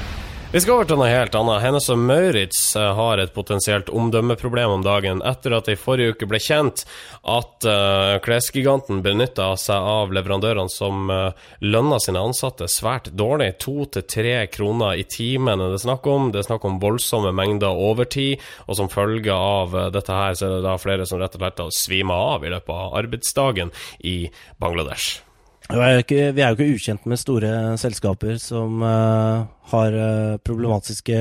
Vi 0.56 0.61
skal 0.64 0.79
over 0.79 0.87
til 0.88 0.97
noe 0.97 1.11
helt 1.12 1.35
annet. 1.37 1.61
Hennes 1.61 1.87
og 1.93 1.99
Maurits 2.00 2.61
eh, 2.81 2.87
har 2.97 3.20
et 3.20 3.35
potensielt 3.35 3.91
omdømmeproblem 3.93 4.79
om 4.79 4.85
dagen 4.87 5.19
etter 5.29 5.53
at 5.53 5.67
det 5.69 5.75
i 5.76 5.81
forrige 5.82 6.14
uke 6.14 6.29
ble 6.31 6.41
kjent 6.41 6.87
at 7.29 7.67
uh, 7.69 8.14
klesgiganten 8.25 9.03
benytta 9.05 9.50
seg 9.61 9.76
av 9.76 10.14
leverandørene 10.17 10.73
som 10.73 11.12
uh, 11.12 11.37
lønna 11.61 11.99
sine 12.00 12.25
ansatte 12.25 12.70
svært 12.73 13.12
dårlig. 13.12 13.50
To 13.67 13.85
til 13.99 14.08
tre 14.08 14.35
kroner 14.49 14.97
i 14.97 15.05
timen 15.05 15.61
er 15.61 15.76
det 15.76 15.82
snakk 15.85 16.08
om. 16.08 16.32
Det 16.32 16.41
er 16.41 16.49
snakk 16.49 16.64
om 16.64 16.81
voldsomme 16.81 17.37
mengder 17.37 17.76
overtid, 17.76 18.41
og 18.64 18.81
som 18.81 18.88
følge 18.88 19.37
av 19.37 19.76
uh, 19.76 19.91
dette 19.93 20.23
her, 20.23 20.41
så 20.41 20.49
er 20.49 20.56
det 20.56 20.64
da 20.70 20.81
flere 20.81 21.05
som 21.05 21.20
rett 21.20 21.37
og 21.37 21.44
slett 21.44 21.64
har 21.67 21.79
svima 21.82 22.17
av 22.32 22.49
i 22.49 22.56
løpet 22.56 22.76
av 22.81 22.97
arbeidsdagen 23.05 23.76
i 24.09 24.23
Bangladesh. 24.56 25.25
Vi 25.66 25.78
er, 25.82 25.96
jo 25.96 26.02
ikke, 26.04 26.18
er 26.30 26.44
jo 26.44 26.54
ikke 26.54 26.74
ukjent 26.76 27.06
med 27.10 27.18
store 27.18 27.52
selskaper 27.80 28.36
som 28.38 28.82
uh, 28.86 29.46
har 29.72 29.96
eh, 29.98 30.36
problematiske 30.46 31.16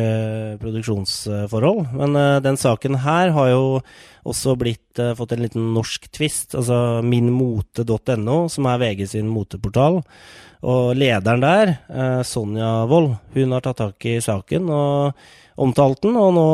produksjonsforhold. 0.62 1.88
Men 1.97 2.13
uh, 2.13 2.38
den 2.45 2.59
saken 2.62 3.00
her 3.01 3.33
har 3.33 3.50
jo 3.50 3.63
også 4.25 4.56
blitt, 4.60 4.88
uh, 5.00 5.13
fått 5.18 5.36
en 5.36 5.45
liten 5.45 5.72
norsk 5.75 6.10
twist. 6.13 6.57
Altså 6.57 7.04
minmote.no, 7.06 8.39
som 8.51 8.68
er 8.72 8.81
VG 8.81 9.07
sin 9.13 9.31
moteportal. 9.31 10.01
Og 10.66 10.95
lederen 10.98 11.44
der, 11.44 11.74
uh, 11.94 12.22
Sonja 12.25 12.86
Wold, 12.89 13.16
hun 13.36 13.54
har 13.54 13.66
tatt 13.66 13.81
tak 13.83 14.06
i 14.10 14.18
saken 14.24 14.69
og 14.74 15.25
omtalt 15.62 16.01
den. 16.04 16.18
Og 16.19 16.33
nå 16.36 16.45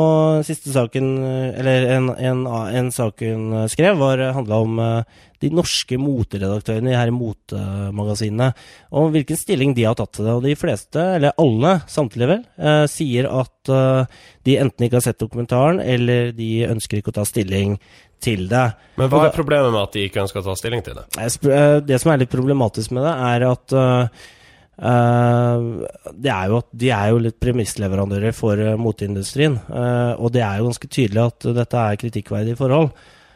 siste 0.46 0.72
saken, 0.74 1.06
eh, 1.26 1.60
eller 1.62 1.88
en, 1.96 2.10
en, 2.14 2.42
en 2.46 2.90
sak 2.94 3.24
hun 3.24 3.64
skrev, 3.72 3.96
var 3.98 4.20
handla 4.36 4.60
om 4.62 4.82
uh, 4.82 5.22
de 5.42 5.50
norske 5.50 5.96
moteredaktørene 5.98 6.94
her 6.94 7.10
i 7.10 7.14
motemagasinene, 7.16 8.52
og 8.94 9.08
hvilken 9.16 9.40
stilling 9.40 9.72
de 9.74 9.88
har 9.88 9.96
tatt 9.98 10.12
til 10.14 10.28
det. 10.28 10.36
Og 10.36 10.44
de 10.46 10.54
fleste, 10.60 11.02
eller 11.16 11.34
alle, 11.40 11.72
samtlige 11.90 12.30
vel, 12.30 12.44
sier 12.86 13.26
at 13.26 13.72
de 14.46 14.58
enten 14.58 14.86
ikke 14.86 14.98
har 14.98 15.06
sett 15.06 15.20
dokumentaren, 15.22 15.80
eller 15.80 16.32
de 16.36 16.50
ønsker 16.68 16.98
ikke 16.98 17.12
å 17.14 17.18
ta 17.20 17.26
stilling 17.28 17.78
til 18.22 18.46
det. 18.50 18.66
Men 18.98 19.10
hva 19.10 19.24
er 19.26 19.34
problemet 19.34 19.72
med 19.72 19.82
at 19.82 19.96
de 19.96 20.06
ikke 20.08 20.22
ønsker 20.24 20.42
å 20.42 20.46
ta 20.50 20.58
stilling 20.58 20.84
til 20.86 20.98
det? 20.98 21.08
eh, 21.18 21.80
Det 21.86 21.98
som 22.02 22.12
er 22.12 22.22
litt 22.22 22.32
problematisk 22.32 22.94
med 22.94 23.06
det, 23.06 23.16
er 23.32 23.48
at 23.50 23.76
det 24.82 26.30
er 26.32 26.46
jo 26.50 26.62
de 26.72 26.88
er 26.90 27.10
jo 27.12 27.18
litt 27.22 27.36
premissleverandører 27.42 28.32
for 28.34 28.58
uh, 28.58 28.74
moteindustrien. 28.80 29.58
Uh, 29.68 30.16
og 30.18 30.32
det 30.34 30.42
er 30.42 30.58
jo 30.58 30.70
ganske 30.70 30.88
tydelig 30.88 31.26
at 31.26 31.50
dette 31.60 31.82
er 31.82 32.00
kritikkverdige 32.00 32.58
forhold. 32.58 32.88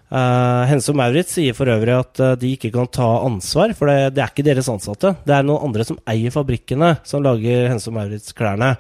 Uh, 0.06 0.64
Hense 0.70 0.90
og 0.90 0.98
Maurits 0.98 1.36
sier 1.36 1.54
for 1.54 1.70
øvrig 1.70 1.94
at 1.94 2.22
de 2.40 2.54
ikke 2.56 2.72
kan 2.75 2.88
ta 2.90 3.08
ansvar, 3.26 3.75
for 3.78 3.90
det, 3.90 4.14
det 4.16 4.25
er 4.25 4.32
ikke 4.32 4.46
deres 4.48 4.70
ansatte. 4.72 5.12
Det 5.26 5.36
er 5.36 5.46
noen 5.46 5.68
andre 5.68 5.86
som 5.86 6.00
eier 6.08 6.34
fabrikkene 6.34 6.96
som 7.06 7.22
lager 7.26 7.68
Hense 7.70 7.92
og 7.92 7.98
Maurits-klærne. 7.98 8.72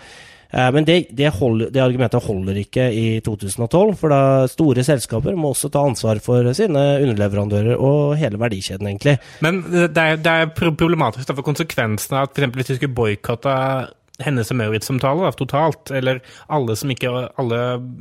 Eh, 0.50 0.68
men 0.74 0.86
det, 0.86 0.98
det, 1.16 1.30
holder, 1.38 1.70
det 1.74 1.82
argumentet 1.82 2.26
holder 2.26 2.60
ikke 2.62 2.88
i 2.94 3.06
2012, 3.24 3.96
for 4.00 4.14
da 4.14 4.20
store 4.50 4.84
selskaper 4.86 5.36
må 5.38 5.52
også 5.54 5.70
ta 5.72 5.84
ansvar 5.86 6.20
for 6.24 6.52
sine 6.56 6.84
underleverandører 7.02 7.76
og 7.76 8.16
hele 8.20 8.40
verdikjeden, 8.40 8.90
egentlig. 8.92 9.18
Men 9.44 9.62
det 9.72 9.90
er, 9.96 10.20
det 10.20 10.32
er 10.32 10.52
problematisk 10.56 11.32
for 11.34 11.46
konsekvensene 11.46 12.24
at 12.24 12.36
eksempel 12.36 12.62
hvis 12.62 12.74
vi 12.74 12.80
skulle 12.80 12.96
boikotte 12.96 13.56
hennes 14.24 14.50
og 14.52 14.58
Maurits-samtale 14.60 15.30
totalt, 15.36 15.90
eller 15.90 16.20
alle, 16.52 16.76
som 16.78 16.90
ikke, 16.92 17.12
alle 17.40 17.60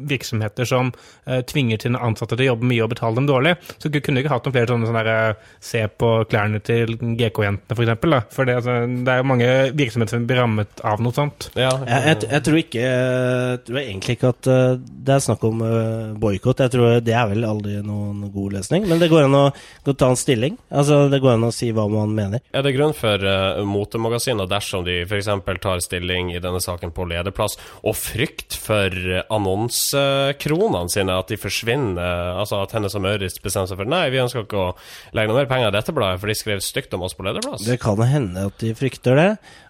virksomheter 0.10 0.68
som 0.70 0.92
eh, 1.26 1.42
tvinger 1.48 1.82
sine 1.82 2.00
ansatte 2.02 2.38
til 2.38 2.46
å 2.46 2.52
jobbe 2.54 2.70
mye 2.70 2.86
og 2.86 2.92
betale 2.94 3.20
dem 3.20 3.28
dårlig, 3.30 3.56
så 3.78 3.92
kunne 3.92 4.20
du 4.20 4.24
ikke 4.24 4.34
hatt 4.34 4.48
noen 4.48 4.56
flere 4.56 4.72
sånne, 4.72 4.90
sånne 4.90 5.04
der, 5.08 5.36
eh, 5.36 5.58
se 5.66 5.84
på 5.92 6.12
klærne 6.32 6.62
til 6.64 6.96
GK-jentene, 6.96 7.76
for 7.76 7.86
eksempel. 7.86 8.16
Da. 8.16 8.22
For 8.36 8.48
det, 8.48 8.58
altså, 8.62 8.78
det 8.88 9.14
er 9.14 9.22
jo 9.22 9.30
mange 9.34 9.52
virksomheter 9.76 10.16
som 10.16 10.30
blir 10.30 10.42
rammet 10.42 10.86
av 10.88 11.04
noe 11.04 11.16
sånt. 11.16 11.50
Ja, 11.56 11.74
Jeg, 11.86 12.02
jeg, 12.06 12.30
jeg 12.32 12.44
tror 12.46 12.58
ikke 12.60 12.84
Jeg 12.86 13.60
tror 13.68 13.80
egentlig 13.82 14.16
ikke 14.16 14.32
at 14.32 14.48
eh, 14.52 14.78
det 15.06 15.14
er 15.16 15.24
snakk 15.24 15.44
om 15.46 15.62
uh, 15.62 16.16
boikott. 16.20 16.64
Jeg 16.64 16.74
tror 16.74 17.00
det 17.04 17.14
er 17.14 17.28
vel 17.30 17.46
aldri 17.46 17.76
noen 17.86 18.24
god 18.34 18.56
løsning. 18.58 18.88
Men 18.90 19.02
det 19.02 19.10
går 19.12 19.28
an 19.28 19.38
å, 19.38 19.44
å 19.52 19.94
ta 19.94 20.10
en 20.12 20.20
stilling. 20.20 20.56
Altså 20.74 21.06
Det 21.12 21.20
går 21.22 21.36
an 21.36 21.48
å 21.48 21.52
si 21.54 21.70
hva 21.76 21.86
man 21.92 22.16
mener. 22.16 22.42
Er 22.56 22.66
det 22.66 22.74
grunn 22.78 22.96
for 22.98 23.22
uh, 23.22 23.62
motemagasiner 23.68 24.50
dersom 24.50 24.86
de 24.88 25.02
f.eks. 25.06 25.30
tar 25.62 25.84
stilling 25.84 26.05
i 26.36 26.42
denne 26.44 26.62
saken 26.64 26.94
på 26.96 27.08
lederplass, 27.10 27.58
og 27.84 27.98
frykt 27.98 28.58
for 28.60 28.94
annonsekronene 29.34 30.92
sine, 30.94 31.16
at 31.16 31.32
de 31.32 31.40
forsvinner? 31.40 32.36
altså 32.36 32.62
at 32.64 32.74
Hennes 32.76 32.96
og 32.98 33.04
Maurits 33.04 33.40
bestemmer 33.42 33.70
seg 33.70 33.80
for 33.80 33.90
nei, 33.90 34.04
vi 34.14 34.22
ønsker 34.22 34.46
ikke 34.46 34.62
å 34.62 34.72
legge 35.16 35.32
noe 35.32 35.42
mer 35.42 35.50
penger 35.50 35.72
i 35.72 35.76
dette 35.76 35.96
bladet, 35.96 36.22
for 36.22 36.32
de 36.32 36.38
skrev 36.38 36.64
stygt 36.64 36.96
om 36.98 37.06
oss 37.08 37.16
på 37.18 37.26
lederplass? 37.28 37.66
Det 37.68 37.80
kan 37.82 38.02
hende 38.06 38.48
at 38.50 38.58
de 38.62 38.74
frykter 38.78 39.20
det. 39.20 39.30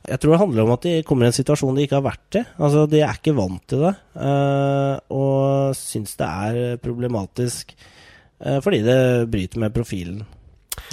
Jeg 0.10 0.22
tror 0.22 0.36
det 0.36 0.42
handler 0.44 0.65
om 0.65 0.75
at 0.75 0.86
de 0.86 0.96
kommer 1.08 1.27
i 1.27 1.32
en 1.32 1.38
situasjon 1.39 1.77
de 1.77 1.86
ikke 1.88 2.00
har 2.00 2.08
vært 2.08 2.39
i. 2.39 2.46
Altså 2.60 2.86
De 2.89 3.01
er 3.01 3.20
ikke 3.20 3.36
vant 3.38 3.63
til 3.70 3.86
det, 3.88 3.94
eh, 4.30 4.94
og 5.15 5.75
syns 5.80 6.15
det 6.20 6.32
er 6.32 6.82
problematisk 6.84 7.75
eh, 7.75 8.60
fordi 8.63 8.82
det 8.86 9.00
bryter 9.32 9.63
med 9.65 9.75
profilen. 9.75 10.24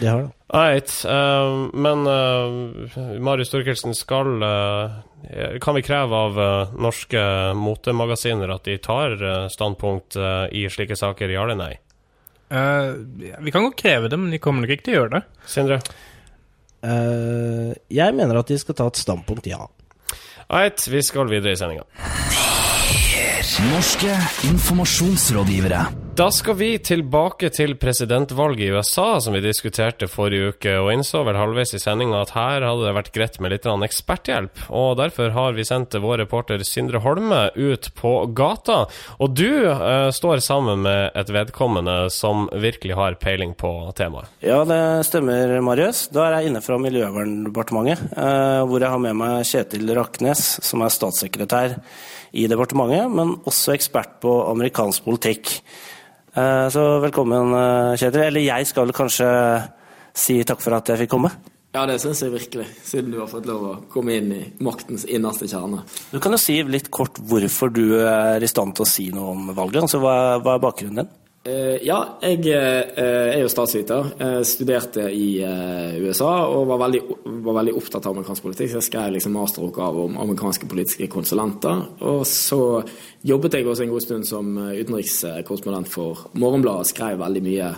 De 0.01 0.07
har 0.07 0.23
det. 0.23 0.31
Right. 0.53 1.05
Uh, 1.09 1.71
men 1.73 2.07
uh, 2.07 3.21
Marius 3.21 3.49
Storkelsen, 3.49 3.95
skal 3.95 4.43
uh, 4.43 4.91
Kan 5.61 5.75
vi 5.75 5.83
kreve 5.83 6.17
av 6.17 6.39
norske 6.77 7.23
motemagasiner 7.57 8.51
at 8.53 8.65
de 8.69 8.77
tar 8.83 9.15
standpunkt 9.55 10.17
i 10.51 10.65
slike 10.71 10.97
saker, 10.99 11.31
ja 11.31 11.45
eller 11.47 11.59
nei? 11.61 11.73
vi 12.53 13.53
kan 13.55 13.63
godt 13.65 13.79
kreve 13.79 14.11
det, 14.13 14.19
men 14.19 14.35
de 14.35 14.41
kommer 14.43 14.67
nok 14.67 14.75
ikke 14.75 14.85
til 14.89 14.97
å 14.97 14.99
gjøre 14.99 15.13
det. 15.15 15.23
Sindre? 15.49 15.79
jeg 16.83 18.19
mener 18.19 18.41
at 18.43 18.51
de 18.51 18.59
skal 18.61 18.77
ta 18.77 18.91
et 18.91 19.01
standpunkt, 19.01 19.47
ja. 19.49 19.63
Right, 20.51 20.83
vi 20.91 21.07
skal 21.07 21.31
videre 21.31 21.55
i 21.55 21.63
sendinga. 21.63 21.87
Norske 23.43 24.13
informasjonsrådgivere. 24.47 25.87
Da 26.15 26.29
skal 26.31 26.55
vi 26.55 26.77
tilbake 26.79 27.49
til 27.51 27.73
presidentvalget 27.81 28.69
i 28.69 28.71
USA, 28.71 29.17
som 29.21 29.35
vi 29.35 29.41
diskuterte 29.43 30.07
forrige 30.07 30.53
uke, 30.53 30.75
og 30.79 30.91
innså 30.93 31.25
vel 31.27 31.39
halvveis 31.41 31.73
i 31.75 31.81
sendinga 31.83 32.21
at 32.23 32.35
her 32.37 32.63
hadde 32.63 32.85
det 32.85 32.93
vært 32.99 33.11
greit 33.17 33.41
med 33.43 33.55
litt 33.55 33.67
eksperthjelp. 33.67 34.63
Og 34.71 34.95
derfor 35.01 35.35
har 35.35 35.57
vi 35.59 35.67
sendt 35.67 35.99
vår 35.99 36.23
reporter 36.23 36.63
Sindre 36.69 37.01
Holme 37.03 37.49
ut 37.57 37.91
på 37.99 38.15
gata. 38.31 38.85
Og 39.19 39.35
du 39.35 39.65
eh, 39.73 40.13
står 40.15 40.45
sammen 40.45 40.87
med 40.87 41.11
et 41.19 41.35
vedkommende 41.35 41.99
som 42.15 42.47
virkelig 42.53 42.95
har 42.95 43.19
peiling 43.19 43.59
på 43.59 43.75
temaet. 43.99 44.31
Ja, 44.45 44.63
det 44.69 45.09
stemmer, 45.11 45.59
Marius. 45.65 46.07
Da 46.15 46.29
er 46.29 46.39
jeg 46.39 46.53
inne 46.53 46.63
fra 46.63 46.79
Miljøverndepartementet, 46.79 48.13
eh, 48.15 48.63
hvor 48.69 48.79
jeg 48.79 48.95
har 48.95 49.03
med 49.11 49.19
meg 49.19 49.43
Kjetil 49.51 49.97
Raknes, 49.99 50.61
som 50.63 50.87
er 50.87 50.95
statssekretær 50.95 51.81
i 52.33 52.47
departementet, 52.49 53.11
men 53.13 53.37
også 53.49 53.75
ekspert 53.77 54.19
på 54.23 54.33
amerikansk 54.51 55.05
politikk. 55.05 55.57
Eh, 56.33 56.69
så 56.73 56.83
velkommen, 57.05 57.53
eh, 57.55 57.97
Kjetil. 58.01 58.27
Eller 58.27 58.41
jeg 58.41 58.67
skal 58.67 58.87
vel 58.87 58.97
kanskje 58.97 59.29
si 60.15 60.43
takk 60.45 60.61
for 60.61 60.75
at 60.75 60.89
jeg 60.89 61.05
fikk 61.05 61.11
komme? 61.13 61.33
Ja, 61.73 61.87
det 61.87 62.01
syns 62.03 62.21
jeg 62.21 62.33
virkelig, 62.33 62.67
siden 62.85 63.13
du 63.13 63.19
har 63.21 63.29
fått 63.31 63.47
lov 63.49 63.63
å 63.65 63.77
komme 63.89 64.13
inn 64.19 64.33
i 64.33 64.43
maktens 64.61 65.07
innerste 65.09 65.49
kjerne. 65.49 65.81
Du 66.11 66.19
kan 66.21 66.33
jo 66.33 66.41
si 66.41 66.59
litt 66.69 66.91
kort 66.93 67.17
hvorfor 67.17 67.73
du 67.73 67.97
er 68.05 68.45
i 68.45 68.51
stand 68.51 68.77
til 68.77 68.85
å 68.85 68.89
si 68.89 69.09
noe 69.15 69.33
om 69.33 69.55
valget. 69.57 69.81
Altså, 69.87 70.01
hva, 70.03 70.37
hva 70.45 70.59
er 70.59 70.65
bakgrunnen 70.67 71.01
din? 71.01 71.09
Uh, 71.43 71.75
ja, 71.83 71.97
jeg 72.23 72.39
uh, 72.55 72.93
er 73.03 73.41
jo 73.43 73.51
statsviter. 73.51 74.13
Jeg 74.21 74.47
studerte 74.47 75.09
i 75.11 75.43
USA 75.99 76.31
og 76.47 76.69
var 76.71 76.85
veldig, 76.85 77.01
var 77.43 77.59
veldig, 77.59 77.75
opptatt 77.81 78.07
av 78.07 78.15
amerikansk 78.15 78.47
politikk. 78.47 78.71
Så 78.71 78.79
jeg 78.79 78.89
skrev 78.89 79.17
liksom 79.17 79.35
masteroppgave 79.35 80.07
om 80.07 80.21
amerikanske 80.23 80.71
politiske 80.71 81.11
konsulenter. 81.11 81.83
Og 82.07 82.23
så 82.31 82.61
jobbet 83.27 83.59
jeg 83.59 83.67
også 83.67 83.87
en 83.87 83.95
god 83.97 84.07
stund 84.07 84.31
som 84.31 84.55
utenrikskorrespondent 84.71 85.91
for 85.91 86.29
Morgenbladet. 86.39 86.93
Skrev 86.95 87.19
veldig 87.25 87.45
mye. 87.45 87.71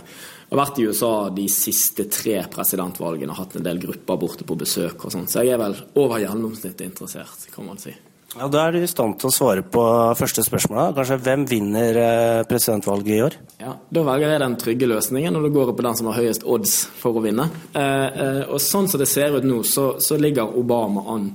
Jeg 0.45 0.53
har 0.53 0.61
vært 0.61 0.77
i 0.79 0.85
USA 0.85 1.13
de 1.33 1.47
siste 1.49 2.05
tre 2.13 2.37
presidentvalgene 2.53 3.33
og 3.33 3.39
hatt 3.41 3.55
en 3.57 3.65
del 3.65 3.81
grupper 3.81 4.19
borte 4.21 4.45
på 4.45 4.59
besøk 4.61 5.07
og 5.07 5.15
sånn. 5.15 5.25
Så 5.25 5.41
jeg 5.41 5.57
er 5.57 5.63
vel 5.65 5.79
over 5.97 6.21
gjennomsnittet 6.21 6.85
interessert, 6.85 7.49
kan 7.49 7.65
man 7.65 7.81
si. 7.81 7.95
Ja, 8.35 8.47
Da 8.51 8.65
er 8.67 8.73
du 8.75 8.81
i 8.83 8.87
stand 8.89 9.15
til 9.21 9.29
å 9.29 9.33
svare 9.33 9.63
på 9.63 9.81
første 10.19 10.43
spørsmål. 10.43 10.91
Kanskje 10.97 11.17
hvem 11.23 11.45
vinner 11.47 11.99
eh, 12.01 12.43
presidentvalget 12.49 13.13
i 13.15 13.21
år? 13.23 13.37
Ja, 13.63 13.75
Da 13.87 14.03
velger 14.03 14.33
jeg 14.33 14.43
den 14.43 14.57
trygge 14.59 14.89
løsningen, 14.91 15.37
og 15.37 15.45
da 15.47 15.53
går 15.55 15.71
jeg 15.71 15.77
på 15.79 15.85
den 15.87 15.99
som 16.01 16.09
har 16.11 16.19
høyest 16.19 16.43
odds 16.43 16.73
for 16.99 17.15
å 17.15 17.23
vinne. 17.23 17.47
Eh, 17.71 18.07
eh, 18.25 18.41
og 18.49 18.59
Sånn 18.59 18.89
som 18.91 18.99
det 18.99 19.07
ser 19.07 19.37
ut 19.37 19.47
nå, 19.47 19.61
så, 19.63 19.93
så 20.03 20.19
ligger 20.19 20.57
Obama 20.59 21.05
an 21.15 21.29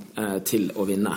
til 0.44 0.68
å 0.76 0.84
vinne. 0.84 1.14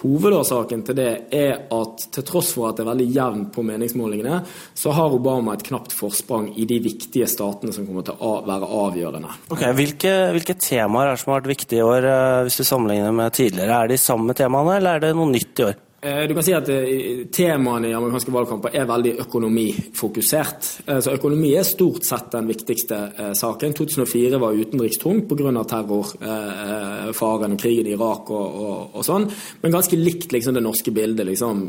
Hovedårsaken 0.00 0.82
til 0.86 0.96
det 0.96 1.08
er 1.36 1.66
at 1.76 2.04
til 2.14 2.24
tross 2.24 2.54
for 2.56 2.70
at 2.70 2.78
det 2.78 2.84
er 2.86 2.88
veldig 2.88 3.06
jevnt 3.12 3.50
på 3.52 3.64
meningsmålingene, 3.66 4.38
så 4.78 4.94
har 4.96 5.12
Obama 5.12 5.52
et 5.56 5.64
knapt 5.66 5.92
forsprang 5.92 6.46
i 6.56 6.64
de 6.68 6.78
viktige 6.80 7.28
statene 7.28 7.74
som 7.74 7.84
kommer 7.84 8.06
til 8.06 8.16
å 8.24 8.38
være 8.46 8.68
avgjørende. 8.80 9.34
Ok, 9.52 9.66
Hvilke, 9.76 10.14
hvilke 10.32 10.56
temaer 10.56 11.10
er 11.10 11.18
det 11.18 11.22
som 11.22 11.34
har 11.34 11.42
vært 11.42 11.52
viktige 11.52 11.82
i 11.82 11.84
år, 11.84 12.08
hvis 12.46 12.60
du 12.62 12.64
sammenligner 12.64 13.12
med 13.12 13.36
tidligere? 13.36 13.76
Er 13.76 13.90
det 13.90 13.98
de 13.98 14.04
samme 14.06 14.36
temaene, 14.38 14.78
eller 14.78 14.96
er 14.96 15.04
det 15.04 15.12
noe 15.18 15.19
nytt 15.28 15.62
i 15.62 15.68
år? 15.68 15.78
Eh, 16.02 16.22
du 16.28 16.32
kan 16.34 16.44
si 16.44 16.52
at 16.56 16.68
eh, 16.72 17.26
Temaene 17.28 17.90
i 17.90 17.96
amerikanske 17.96 18.32
valgkamper 18.32 18.72
er 18.72 18.86
veldig 18.88 19.10
økonomifokusert. 19.20 20.68
Eh, 20.86 21.00
så 21.04 21.12
Økonomi 21.18 21.50
er 21.60 21.66
stort 21.68 22.06
sett 22.08 22.30
den 22.32 22.48
viktigste 22.48 23.00
saken. 23.36 23.74
2004 23.76 24.40
var 24.40 24.56
utenrikstung 24.56 25.26
pga. 25.28 25.52
terrorfaren 25.68 27.52
og 27.52 27.60
krigen 27.60 27.90
i 27.90 27.92
Irak 27.98 28.32
og, 28.32 28.56
og, 28.62 28.94
og, 28.94 29.04
sånn. 29.04 29.28
Men 29.60 29.76
ganske 29.76 30.00
likt 30.00 30.32
liksom, 30.32 30.56
det 30.56 30.64
norske 30.64 30.94
bildet. 30.94 31.26
Liksom. 31.28 31.66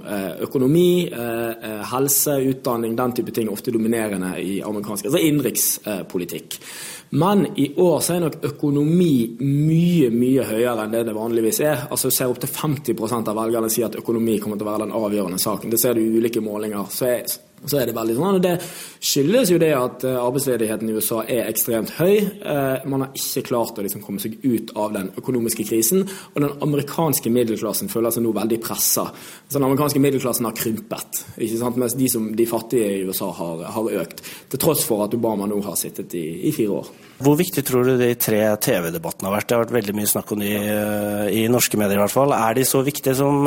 Økonomi, 0.48 1.12
helse, 1.92 2.38
utdanning, 2.54 2.96
den 2.96 3.18
type 3.20 3.36
ting 3.36 3.50
er 3.50 3.58
ofte 3.58 3.76
dominerende 3.76 4.38
i 4.40 4.62
amerikansk 4.64 5.12
altså 5.12 5.20
innenrikspolitikk. 5.28 6.60
Men 7.14 7.48
i 7.60 7.74
år 7.76 8.00
så 8.00 8.14
er 8.16 8.22
nok 8.24 8.38
økonomi 8.48 9.36
mye 9.42 10.08
mye 10.16 10.46
høyere 10.48 10.86
enn 10.86 10.94
det 10.94 11.02
det 11.10 11.16
vanligvis 11.16 11.60
er. 11.68 11.82
Altså 11.92 12.08
ser 12.08 12.32
Opptil 12.32 12.48
50% 12.56 13.28
av 13.28 13.36
velgerne 13.36 13.72
sier 13.72 13.90
at 13.90 13.98
økonomi 14.00 14.38
kommer 14.40 14.60
til 14.60 14.64
å 14.64 14.72
være 14.72 14.86
den 14.86 14.96
avgjørende 14.96 15.40
saken. 15.44 15.74
Det 15.74 15.80
ser 15.82 15.98
du 15.98 16.06
i 16.06 16.22
ulike 16.22 16.44
målinger. 16.44 16.86
Så 16.88 17.10
er, 17.10 17.26
så 17.70 17.78
er 17.78 17.90
det 17.90 17.96
veldig 17.96 18.16
sånn. 18.18 18.38
og 18.40 18.44
Det 18.44 18.56
skyldes 19.02 19.52
jo 19.54 19.60
det 19.62 19.72
at 19.78 20.06
eh, 20.08 20.18
arbeidsledigheten 20.18 20.90
i 20.90 20.96
USA 20.98 21.22
er 21.30 21.50
ekstremt 21.50 21.94
høy. 22.00 22.16
Eh, 22.18 22.88
man 22.90 23.06
har 23.06 23.18
ikke 23.18 23.44
klart 23.52 23.78
å 23.78 23.86
liksom 23.86 24.02
komme 24.06 24.22
seg 24.24 24.40
ut 24.42 24.74
av 24.80 24.96
den 24.96 25.12
økonomiske 25.20 25.66
krisen. 25.70 26.02
Og 26.34 26.40
den 26.42 26.56
amerikanske 26.66 27.32
middelklassen 27.34 27.92
føler 27.92 28.14
seg 28.14 28.26
nå 28.26 28.34
veldig 28.38 28.58
pressa. 28.64 29.06
Den 29.54 29.68
amerikanske 29.68 30.02
middelklassen 30.02 30.48
har 30.50 30.58
krympet, 30.58 31.22
mens 31.78 31.98
de, 31.98 32.10
som, 32.12 32.32
de 32.38 32.48
fattige 32.50 32.88
i 32.96 33.04
USA 33.06 33.30
har, 33.38 33.66
har, 33.76 33.92
økt. 34.02 34.24
Til 34.50 34.62
tross 34.62 34.86
for 34.88 35.06
at 35.06 35.14
Obama 35.18 35.50
nå 35.50 35.60
har 35.66 35.78
sittet 35.80 36.16
i, 36.18 36.26
i 36.50 36.54
fire 36.56 36.80
år. 36.82 36.90
Hvor 37.22 37.38
viktig 37.38 37.62
tror 37.68 37.86
du 37.86 37.94
de 38.00 38.14
tre 38.18 38.42
TV-debattene 38.64 39.30
har 39.30 39.38
vært? 39.38 39.50
Det 39.50 39.58
har 39.58 39.66
vært 39.68 39.78
veldig 39.78 39.96
mye 40.00 40.10
snakk 40.10 40.34
om 40.34 40.42
de 40.42 40.56
eh, 40.58 41.28
i 41.44 41.46
norske 41.52 41.78
medier 41.78 42.00
i 42.00 42.04
hvert 42.06 42.16
fall. 42.16 42.34
Er 42.34 42.58
de 42.58 42.66
så 42.66 42.82
viktige 42.86 43.14
som 43.20 43.46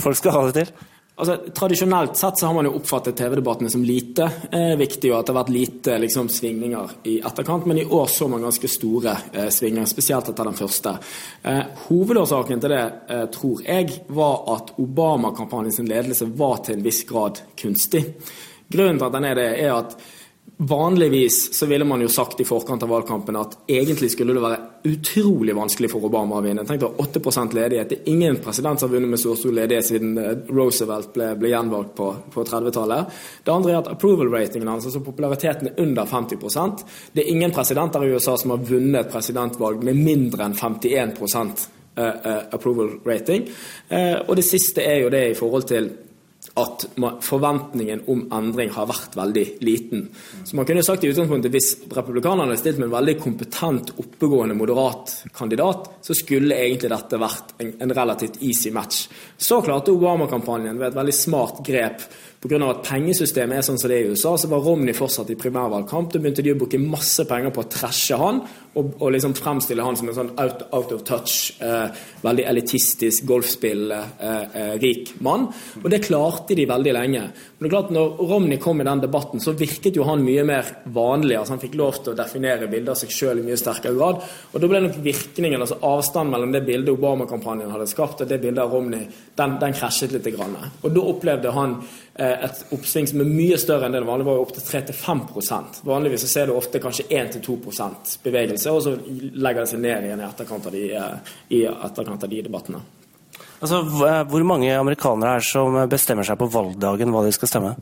folk 0.00 0.16
skal 0.16 0.38
ha 0.38 0.46
det 0.48 0.62
til? 0.62 0.90
Altså, 1.14 1.36
Tradisjonelt 1.54 2.16
sett 2.16 2.38
så 2.38 2.46
har 2.46 2.54
man 2.54 2.64
jo 2.64 2.72
oppfattet 2.78 3.16
TV-debattene 3.16 3.70
som 3.70 3.82
lite 3.84 4.30
eh, 4.50 4.72
viktig, 4.80 5.10
og 5.12 5.18
at 5.18 5.26
det 5.26 5.34
har 5.34 5.38
vært 5.42 5.52
lite 5.52 5.98
liksom, 6.00 6.30
svingninger 6.32 6.94
i 7.04 7.18
etterkant. 7.20 7.66
Men 7.68 7.82
i 7.82 7.84
år 7.84 8.08
så 8.08 8.30
man 8.32 8.46
ganske 8.46 8.70
store 8.70 9.12
eh, 9.32 9.50
svingninger, 9.52 9.90
spesielt 9.90 10.30
etter 10.32 10.48
den 10.48 10.56
første. 10.56 10.94
Eh, 11.42 11.60
hovedårsaken 11.90 12.64
til 12.64 12.72
det, 12.72 12.80
eh, 13.12 13.26
tror 13.34 13.60
jeg, 13.66 13.92
var 14.08 14.40
at 14.56 14.72
Obama-kampanjens 14.80 15.82
ledelse 15.84 16.30
var 16.32 16.64
til 16.64 16.78
en 16.78 16.88
viss 16.88 17.04
grad 17.08 17.44
kunstig. 17.60 18.06
Grunnen 18.72 18.98
til 18.98 19.10
at 19.10 19.16
den 19.18 19.28
er 19.28 19.40
det, 19.42 19.48
er 19.66 19.76
at 19.76 19.96
Vanligvis 20.62 21.58
så 21.58 21.66
ville 21.66 21.84
man 21.84 22.00
jo 22.04 22.08
sagt 22.12 22.40
i 22.40 22.44
forkant 22.46 22.84
av 22.84 22.90
valgkampen 22.92 23.34
at 23.34 23.56
egentlig 23.66 24.12
skulle 24.12 24.36
det 24.36 24.44
være 24.44 24.58
utrolig 24.84 25.54
vanskelig 25.56 25.90
for 25.92 26.04
Obama 26.06 26.38
å 26.38 26.42
vinne. 26.44 26.64
Tenk 26.66 26.80
deg 26.82 27.00
8% 27.04 27.54
ledighet. 27.56 27.88
Det 27.90 27.98
er 28.00 28.10
ingen 28.12 28.38
president 28.42 28.80
som 28.80 28.88
har 28.88 28.96
vunnet 28.96 29.12
med 29.12 29.20
så 29.22 29.34
stor 29.38 29.54
ledighet 29.54 29.88
siden 29.88 30.16
eh, 30.18 30.32
Roosevelt 30.50 31.12
ble, 31.14 31.28
ble 31.38 31.52
gjenvalgt 31.52 31.94
på, 31.98 32.08
på 32.34 32.44
30-tallet. 32.48 33.18
Det 33.44 33.54
andre 33.54 33.74
er 33.74 33.80
at 33.80 33.90
approval-ratingen 33.94 34.70
hans, 34.72 34.88
altså 34.90 35.04
populariteten, 35.04 35.70
er 35.70 35.82
under 35.82 36.08
50% 36.08 36.84
Det 37.12 37.22
er 37.22 37.30
ingen 37.30 37.54
presidenter 37.54 38.04
i 38.04 38.14
USA 38.14 38.36
som 38.40 38.54
har 38.54 38.64
vunnet 38.66 39.04
et 39.04 39.12
presidentvalg 39.12 39.84
med 39.86 39.98
mindre 40.02 40.48
enn 40.48 40.56
51 40.58 41.18
uh, 41.18 41.44
uh, 41.98 42.42
approval 42.54 42.96
rating. 43.06 43.46
Og 43.92 44.34
det 44.38 44.44
siste 44.46 44.82
er 44.82 45.02
jo 45.02 45.12
det 45.12 45.26
i 45.30 45.36
forhold 45.38 45.66
til 45.68 45.90
at 46.60 46.84
forventningen 47.24 48.02
om 48.12 48.26
endring 48.34 48.72
har 48.74 48.88
vært 48.90 49.14
veldig 49.16 49.44
liten. 49.64 50.02
Så 50.44 50.56
man 50.58 50.66
kunne 50.68 50.82
sagt 50.84 51.04
i 51.04 51.08
utgangspunktet 51.12 51.52
Hvis 51.52 51.70
republikanerne 51.88 52.50
hadde 52.50 52.60
stilt 52.60 52.80
med 52.80 52.90
en 52.90 52.96
veldig 52.96 53.14
kompetent, 53.22 53.94
oppegående, 54.02 54.56
moderat 54.58 55.14
kandidat, 55.32 55.88
så 56.04 56.16
skulle 56.16 56.58
egentlig 56.58 56.92
dette 56.92 57.20
vært 57.20 57.54
en, 57.62 57.72
en 57.86 57.94
relativt 57.96 58.42
easy 58.44 58.72
match. 58.74 59.06
Så 59.38 59.62
klarte 59.64 59.94
Obama-kampanjen 59.96 60.76
ved 60.78 60.90
et 60.90 61.00
veldig 61.00 61.16
smart 61.16 61.64
grep 61.64 62.04
Pga. 62.42 62.58
at 62.66 62.82
pengesystemet 62.82 63.60
er 63.60 63.62
sånn 63.62 63.76
som 63.78 63.90
det 63.90 64.00
er 64.00 64.08
i 64.08 64.14
USA, 64.16 64.32
så 64.34 64.48
var 64.50 64.64
Romney 64.64 64.96
fortsatt 64.98 65.28
i 65.30 65.38
primærvalgkamp. 65.38 66.10
Da 66.10 66.18
begynte 66.18 66.42
de 66.42 66.50
å 66.50 66.58
bruke 66.58 66.80
masse 66.82 67.22
penger 67.28 67.52
på 67.54 67.62
å 67.62 67.68
trashe 67.70 68.18
han 68.18 68.40
og, 68.72 68.96
og 68.98 69.12
liksom 69.14 69.36
fremstille 69.38 69.84
han 69.84 69.98
som 70.00 70.08
en 70.10 70.16
sånn 70.16 70.32
out, 70.40 70.64
out 70.74 70.94
of 70.96 71.04
touch, 71.06 71.52
eh, 71.62 72.00
veldig 72.24 72.46
elitistisk, 72.50 73.28
golfspillende, 73.28 74.00
eh, 74.18 74.74
eh, 74.74 75.12
mann. 75.22 75.46
Og 75.84 75.86
det 75.92 76.02
klarte 76.08 76.56
de 76.58 76.66
veldig 76.66 76.96
lenge. 76.96 77.22
Men 77.22 77.62
det 77.62 77.70
er 77.70 77.74
klart, 77.76 77.94
når 77.94 78.26
Romney 78.32 78.58
kom 78.58 78.80
i 78.80 78.88
den 78.88 79.04
debatten, 79.04 79.42
så 79.44 79.54
virket 79.54 80.00
jo 80.00 80.08
han 80.08 80.24
mye 80.26 80.42
mer 80.48 80.74
vanlig. 80.90 81.38
altså 81.38 81.54
Han 81.54 81.62
fikk 81.62 81.78
lov 81.78 82.02
til 82.02 82.14
å 82.14 82.18
definere 82.18 82.66
bildet 82.66 82.96
av 82.96 82.98
seg 83.04 83.14
sjøl 83.14 83.38
i 83.38 83.46
mye 83.46 83.60
sterkere 83.60 83.94
grad. 83.94 84.22
Og 84.50 84.60
da 84.60 84.72
ble 84.72 84.82
nok 84.82 84.98
virkningen, 85.04 85.60
altså 85.62 85.78
avstanden 85.78 86.34
mellom 86.34 86.56
det 86.56 86.66
bildet 86.66 86.96
Obama-kampanjen 86.96 87.70
hadde 87.70 87.86
skapt, 87.92 88.24
og 88.24 88.28
det 88.28 88.40
bildet 88.40 88.64
av 88.64 88.72
Romney, 88.72 89.06
den, 89.36 89.58
den 89.60 89.78
krasjet 89.78 90.10
litt. 90.10 90.30
Grann. 90.32 90.54
Og 90.80 90.94
da 90.94 91.02
opplevde 91.12 91.50
han 91.52 91.74
Eh, 92.14 92.31
et 92.46 92.64
oppsving 92.74 93.06
som 93.10 93.20
er 93.22 93.28
mye 93.28 93.58
større 93.60 93.86
enn 93.86 93.94
det 93.94 94.02
det 94.02 94.08
vanlige 94.08 94.28
var, 94.30 94.40
opptil 94.42 94.64
3-5 94.66 95.84
Vanligvis 95.88 96.24
så 96.24 96.30
ser 96.32 96.48
du 96.48 96.56
ofte 96.56 96.80
kanskje 96.82 97.06
1-2 97.10 97.58
bevegelse, 98.24 98.72
og 98.72 98.82
så 98.84 98.96
legger 98.96 99.62
det 99.62 99.70
seg 99.70 99.82
ned 99.84 100.08
igjen 100.08 100.22
i 100.22 100.26
etterkant 100.28 100.66
av 100.66 100.76
de, 100.76 100.84
eh, 100.96 101.34
i 101.56 101.62
etterkant 101.66 102.24
av 102.24 102.30
de 102.30 102.42
debattene. 102.42 102.82
Altså, 103.62 103.82
Hvor 103.82 104.44
mange 104.44 104.74
amerikanere 104.74 105.36
er 105.36 105.46
som 105.46 105.76
bestemmer 105.88 106.26
seg 106.26 106.38
på 106.38 106.50
valgdagen 106.50 107.12
hva 107.14 107.24
de 107.24 107.32
skal 107.32 107.48
stemme? 107.48 107.76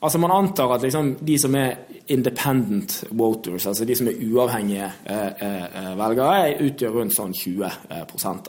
Altså 0.00 0.18
Man 0.18 0.30
antar 0.30 0.74
at 0.74 0.82
liksom 0.82 1.14
de 1.20 1.38
som 1.38 1.54
er 1.56 1.76
independent 2.12 3.04
voters, 3.16 3.66
altså 3.66 3.86
de 3.88 3.94
som 3.96 4.08
er 4.10 4.18
uavhengige 4.20 4.90
eh, 5.08 5.44
eh, 5.46 5.92
velgere, 5.96 6.56
utgjør 6.66 6.98
rundt 6.98 7.14
sånn 7.16 7.32
20 7.32 7.70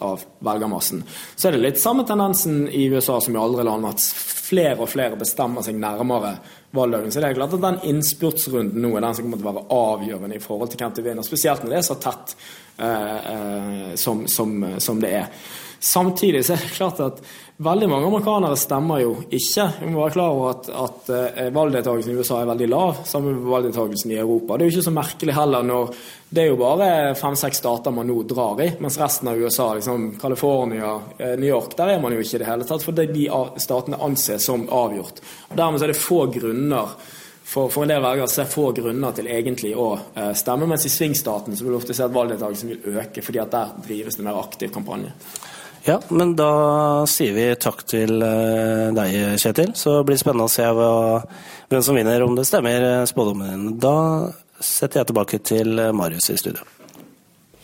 av 0.04 0.26
velgermassen. 0.44 1.06
Så 1.36 1.48
er 1.48 1.56
det 1.56 1.62
litt 1.64 1.80
samme 1.80 2.04
tendensen 2.08 2.66
i 2.68 2.90
USA 2.92 3.22
som 3.24 3.38
i 3.38 3.40
andre 3.40 3.64
land, 3.64 3.88
at 3.88 4.04
flere 4.46 4.76
og 4.84 4.92
flere 4.92 5.20
bestemmer 5.20 5.64
seg 5.66 5.80
nærmere 5.80 6.36
valgdagen. 6.76 7.14
Så 7.14 7.24
det 7.24 7.30
er 7.30 7.38
klart 7.38 7.56
at 7.56 7.64
den 7.64 7.80
innspurtsrunden 7.94 8.82
nå 8.84 8.92
er 8.96 9.06
den 9.06 9.18
som 9.18 9.28
kommer 9.28 9.40
til 9.40 9.48
å 9.48 9.54
være 9.54 9.80
avgjørende 9.80 10.38
i 10.38 10.44
forhold 10.44 10.74
til 10.74 10.84
hvem 10.84 10.98
som 10.98 11.08
vinner, 11.08 11.28
spesielt 11.30 11.64
når 11.64 11.74
det 11.74 11.80
er 11.80 11.88
så 11.88 12.00
tett 12.04 12.36
eh, 12.78 13.32
eh, 13.36 13.94
som, 14.02 14.26
som, 14.28 14.58
som 14.84 15.00
det 15.00 15.14
er. 15.22 15.46
Samtidig 15.86 16.44
så 16.46 16.56
er 16.56 16.64
det 16.64 16.76
klart 16.76 17.02
at 17.04 17.24
veldig 17.58 17.88
mange 17.88 18.08
amerikanere 18.10 18.58
stemmer 18.60 19.00
jo 19.00 19.14
ikke. 19.30 19.66
Vi 19.80 19.92
må 19.92 20.02
være 20.02 20.14
klar 20.16 20.34
over 20.36 20.50
at, 20.52 20.68
at 20.70 21.10
uh, 21.14 21.54
valgdeltakelsen 21.56 22.12
i 22.12 22.20
USA 22.20 22.42
er 22.42 22.50
veldig 22.50 22.68
lav 22.72 23.02
sammen 23.08 23.38
med 23.38 23.50
valgdeltakelsen 23.52 24.12
i 24.12 24.20
Europa. 24.20 24.58
Det 24.58 24.66
er 24.66 24.72
jo 24.72 24.76
ikke 24.76 24.88
så 24.90 24.96
merkelig 24.96 25.36
heller 25.38 25.68
når 25.70 25.94
det 26.36 26.44
er 26.44 26.50
jo 26.50 26.60
bare 26.60 26.88
fem-seks 27.16 27.62
stater 27.62 27.96
man 27.96 28.10
nå 28.12 28.18
drar 28.28 28.60
i, 28.66 28.72
mens 28.84 29.00
resten 29.00 29.30
av 29.32 29.40
USA, 29.40 29.70
liksom 29.78 30.08
California, 30.22 30.96
uh, 30.96 31.36
New 31.40 31.48
York, 31.48 31.78
der 31.80 31.96
er 31.96 32.02
man 32.04 32.16
jo 32.16 32.24
ikke 32.24 32.42
i 32.42 32.44
det 32.44 32.50
hele 32.50 32.68
tatt. 32.68 32.84
For 32.84 32.98
det 32.98 33.12
de 33.16 33.30
statene 33.64 34.02
anses 34.04 34.50
som 34.52 34.68
avgjort. 34.68 35.24
Og 35.52 35.56
Dermed 35.60 35.86
er 35.86 35.96
det 35.96 36.02
få 36.02 36.26
grunner 36.34 36.98
for, 37.46 37.70
for, 37.70 37.84
en 37.86 37.92
del 37.94 38.02
velgere 38.02 38.26
så 38.28 38.42
er 38.42 38.48
det 38.48 38.56
få 38.56 38.72
grunner 38.74 39.12
til 39.16 39.28
egentlig 39.30 39.76
å 39.78 39.92
uh, 39.96 40.32
stemme, 40.36 40.68
mens 40.68 40.90
i 40.90 40.92
svingstaten 40.92 41.56
så 41.56 41.64
vil 41.64 41.76
du 41.76 41.80
ofte 41.80 41.96
se 41.96 42.04
at 42.04 42.16
valgdeltakelsen 42.16 42.74
vil 42.74 42.98
øke, 42.98 43.24
fordi 43.24 43.44
at 43.44 43.54
der 43.54 43.76
drives 43.86 44.18
det 44.18 44.26
mer 44.26 44.42
aktiv 44.42 44.74
kampanje. 44.74 45.14
Ja, 45.86 46.00
men 46.10 46.34
da 46.34 47.06
sier 47.06 47.36
vi 47.36 47.44
takk 47.62 47.84
til 47.86 48.18
eh, 48.26 48.88
deg, 48.96 49.18
Kjetil. 49.38 49.76
Så 49.78 50.00
blir 50.02 50.18
det 50.18 50.24
spennende 50.24 50.48
å 50.48 50.52
se 50.52 50.66
hvem 50.66 51.84
som 51.86 51.98
vinner, 51.98 52.26
om 52.26 52.34
det 52.38 52.48
stemmer 52.50 52.86
eh, 52.88 53.04
spådommen 53.06 53.52
din. 53.52 53.68
Da 53.84 53.98
setter 54.58 55.04
jeg 55.04 55.12
tilbake 55.12 55.42
til 55.46 55.78
eh, 55.78 55.94
Marius 55.94 56.32
i 56.34 56.40
studio. 56.42 56.66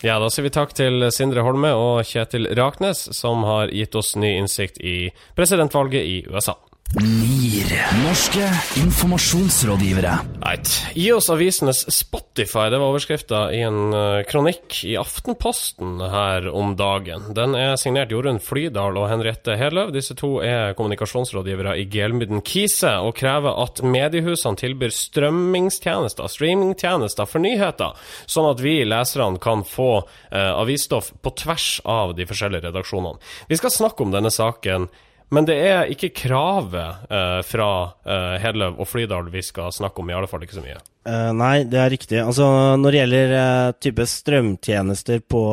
Ja, 0.06 0.20
da 0.22 0.30
sier 0.34 0.46
vi 0.46 0.54
takk 0.54 0.74
til 0.78 1.08
Sindre 1.14 1.42
Holme 1.46 1.74
og 1.78 2.06
Kjetil 2.06 2.46
Raknes, 2.58 3.08
som 3.18 3.42
har 3.46 3.74
gitt 3.74 3.98
oss 3.98 4.14
ny 4.18 4.36
innsikt 4.38 4.78
i 4.82 5.10
presidentvalget 5.38 6.06
i 6.06 6.20
USA. 6.30 6.60
NIR. 7.00 7.72
Norske 8.04 8.50
informasjonsrådgivere. 8.78 10.18
Right. 10.46 10.88
Gi 10.94 11.14
oss 11.14 11.30
avisenes 11.30 11.86
Spotify. 11.96 12.66
Det 12.70 12.80
var 12.82 12.90
overskrifta 12.92 13.54
i 13.56 13.62
en 13.64 13.94
uh, 13.94 14.24
kronikk 14.28 14.82
i 14.84 14.98
Aftenposten 15.00 16.02
her 16.12 16.50
om 16.52 16.74
dagen. 16.76 17.30
Den 17.38 17.56
er 17.56 17.78
signert 17.80 18.12
Jorunn 18.12 18.42
Flydal 18.44 19.00
og 19.00 19.08
Henriette 19.08 19.56
Heløv. 19.56 19.94
Disse 19.96 20.18
to 20.20 20.34
er 20.44 20.76
kommunikasjonsrådgivere 20.76 21.78
i 21.80 21.86
Gelmyden 21.88 22.44
Kise 22.44 22.98
og 23.00 23.16
krever 23.22 23.56
at 23.64 23.80
mediehusene 23.88 24.60
tilbyr 24.60 24.92
strømmingstjenester, 24.92 26.28
streamingtjenester 26.28 27.30
for 27.30 27.40
nyheter, 27.46 27.96
sånn 28.28 28.50
at 28.50 28.60
vi 28.66 28.82
leserne 28.84 29.40
kan 29.40 29.64
få 29.64 29.94
uh, 30.02 30.60
avisstoff 30.60 31.14
på 31.24 31.34
tvers 31.40 31.70
av 31.88 32.18
de 32.20 32.28
forskjellige 32.28 32.68
redaksjonene. 32.68 33.24
Vi 33.48 33.62
skal 33.62 33.72
snakke 33.78 34.04
om 34.04 34.12
denne 34.12 34.34
saken 34.34 34.90
men 35.32 35.48
det 35.48 35.56
er 35.64 35.92
ikke 35.94 36.10
kravet 36.26 37.06
eh, 37.08 37.40
fra 37.48 37.70
eh, 38.04 38.34
Hedløv 38.44 38.82
og 38.84 38.88
Flydal 38.90 39.30
vi 39.32 39.44
skal 39.46 39.72
snakke 39.72 40.04
om, 40.04 40.10
i 40.12 40.16
alle 40.18 40.28
fall 40.28 40.44
ikke 40.44 40.58
så 40.58 40.64
mye. 40.66 40.82
Uh, 41.08 41.32
nei, 41.34 41.64
det 41.66 41.80
er 41.80 41.90
riktig. 41.94 42.20
Altså, 42.20 42.46
når 42.78 42.94
det 42.94 43.00
gjelder 43.00 43.32
uh, 43.38 43.78
type 43.80 44.06
strømtjenester 44.12 45.24
på, 45.24 45.46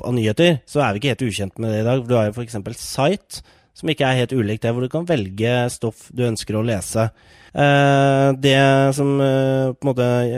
på, 0.00 0.14
nyheter, 0.16 0.58
så 0.66 0.82
er 0.82 0.94
vi 0.94 1.02
ikke 1.02 1.12
helt 1.12 1.26
ukjent 1.28 1.60
med 1.60 1.74
det 1.74 1.84
i 1.84 1.86
dag. 1.86 2.02
Du 2.08 2.16
har 2.16 2.30
jo 2.30 2.34
f.eks. 2.34 2.58
Site, 2.80 3.44
som 3.76 3.92
ikke 3.92 4.08
er 4.08 4.22
helt 4.22 4.34
ulikt 4.34 4.64
det, 4.64 4.72
hvor 4.72 4.86
du 4.86 4.90
kan 4.90 5.06
velge 5.06 5.54
stoff 5.74 6.08
du 6.08 6.24
ønsker 6.26 6.56
å 6.56 6.64
lese. 6.64 7.10
Uh, 7.54 8.32
det 8.40 8.56
som 8.96 9.12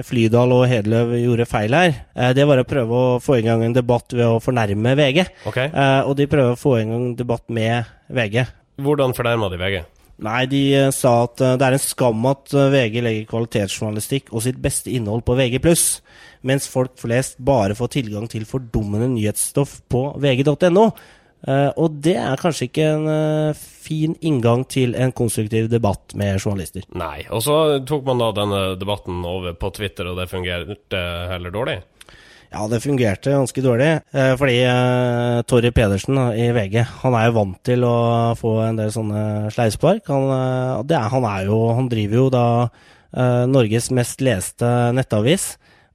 Flydal 0.05 0.53
og 0.53 0.67
Hedløv 0.69 1.15
gjorde 1.23 1.49
feil 1.49 1.79
her, 1.79 2.01
det 2.37 2.45
var 2.51 2.61
å 2.61 2.69
prøve 2.69 2.99
å 2.99 3.19
få 3.23 3.39
i 3.39 3.47
gang 3.47 3.63
en 3.65 3.79
debatt 3.79 4.11
ved 4.11 4.27
å 4.27 4.43
fornærme 4.43 4.99
VG. 4.99 5.23
Okay. 5.49 5.71
og 6.03 6.19
de 6.19 6.27
prøver 6.29 6.59
å 6.59 6.61
få 6.61 6.81
i 6.81 6.83
gang 6.83 6.99
en 6.99 7.15
debatt 7.17 7.47
med 7.47 7.96
VG. 8.09 8.47
Hvordan 8.83 9.15
fornærma 9.17 9.51
de 9.53 9.61
VG? 9.61 9.85
Nei, 10.25 10.47
de 10.49 10.63
uh, 10.79 10.93
sa 10.95 11.13
at 11.27 11.43
uh, 11.45 11.55
det 11.61 11.67
er 11.67 11.77
en 11.77 11.83
skam 11.83 12.25
at 12.31 12.55
uh, 12.57 12.71
VG 12.73 13.03
legger 13.05 13.29
kvalitetsjournalistikk 13.29 14.33
og 14.33 14.47
sitt 14.47 14.61
beste 14.65 14.93
innhold 14.97 15.27
på 15.27 15.37
VG+, 15.37 15.61
mens 16.49 16.69
folk 16.73 16.97
flest 17.01 17.37
bare 17.45 17.77
får 17.77 17.93
tilgang 17.99 18.25
til 18.33 18.47
fordummende 18.49 19.11
nyhetsstoff 19.13 19.83
på 19.93 20.09
vg.no. 20.23 20.87
og 21.77 21.97
det 22.03 22.15
er 22.19 22.41
kanskje 22.41 22.69
ikke 22.69 22.87
en 22.87 23.55
fin 23.57 24.15
inngang 24.25 24.65
til 24.71 24.95
en 24.99 25.13
konstruktiv 25.15 25.69
debatt 25.71 26.15
med 26.19 26.39
journalister. 26.39 26.87
Nei, 26.97 27.27
og 27.31 27.43
så 27.45 27.57
tok 27.87 28.07
man 28.07 28.23
da 28.23 28.31
denne 28.37 28.63
debatten 28.81 29.21
over 29.27 29.57
på 29.59 29.73
Twitter, 29.75 30.09
og 30.11 30.21
det 30.21 30.31
fungerte 30.31 31.03
heller 31.33 31.55
dårlig? 31.55 31.77
Ja, 32.53 32.65
det 32.71 32.83
fungerte 32.85 33.35
ganske 33.35 33.63
dårlig. 33.65 33.89
Eh, 34.15 34.33
fordi 34.39 34.57
eh, 34.65 35.43
Torry 35.51 35.73
Pedersen 35.75 36.19
i 36.39 36.49
VG 36.55 36.81
han 37.03 37.17
er 37.19 37.29
jo 37.29 37.37
vant 37.41 37.61
til 37.67 37.87
å 37.87 37.97
få 38.39 38.59
en 38.65 38.81
del 38.81 38.93
sånne 38.95 39.53
sleivspark. 39.55 40.07
Han, 40.13 40.31
han, 40.87 41.29
er, 41.33 41.47
jo 41.49 41.61
han 41.77 41.91
driver 41.93 42.23
jo 42.23 42.27
da 42.33 42.47
eh, 42.65 43.45
Norges 43.51 43.91
mest 43.95 44.25
leste 44.25 44.73
nettavis. 44.97 45.55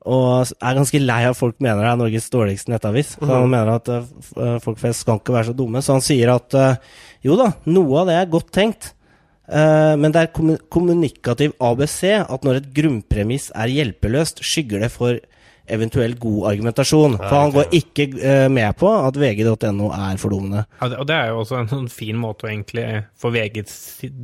Og 0.10 0.50
er 0.58 0.78
ganske 0.78 1.02
lei 1.02 1.20
av 1.30 1.38
folk 1.38 1.60
mener 1.62 1.84
det 1.84 1.92
er 1.92 2.00
Norges 2.00 2.32
dårligste 2.34 2.74
nettavis. 2.74 3.14
For 3.20 3.30
han 3.30 3.46
mhm. 3.46 3.52
mener 3.54 3.76
at 3.76 3.92
uh, 3.92 4.56
folk 4.64 4.80
flest 4.82 5.06
skal 5.06 5.20
ikke 5.20 5.36
være 5.36 5.52
så 5.52 5.58
dumme. 5.58 5.84
Så 5.86 5.94
han 5.94 6.02
sier 6.06 6.34
at 6.34 6.58
uh, 6.58 6.96
jo 7.26 7.38
da, 7.38 7.52
noe 7.70 8.02
av 8.02 8.10
det 8.10 8.16
er 8.18 8.32
godt 8.34 8.50
tenkt. 8.56 8.96
Uh, 9.46 9.94
men 10.02 10.14
det 10.14 10.24
er 10.24 10.58
kommunikativ 10.74 11.54
ABC 11.62 12.00
at 12.24 12.48
når 12.48 12.62
et 12.62 12.72
grunnpremiss 12.74 13.52
er 13.54 13.74
hjelpeløst, 13.76 14.42
skygger 14.42 14.88
det 14.88 14.90
for 14.96 15.22
eventuelt 15.72 16.20
god 16.22 16.50
argumentasjon. 16.52 17.18
For 17.20 17.38
han 17.38 17.54
går 17.56 17.76
ikke 17.78 18.08
uh, 18.18 18.48
med 18.52 18.76
på 18.80 18.92
at 18.92 19.18
vg.no 19.20 19.90
er 19.96 20.20
fordummende. 20.22 20.66
Ja, 20.82 20.90
og 21.02 21.08
det 21.10 21.18
er 21.18 21.32
jo 21.32 21.42
også 21.42 21.60
en 21.60 21.72
sånn 21.72 21.90
fin 21.92 22.20
måte 22.20 22.48
å 22.48 22.52
egentlig 22.52 22.86
for 23.20 23.36
VGs 23.36 23.74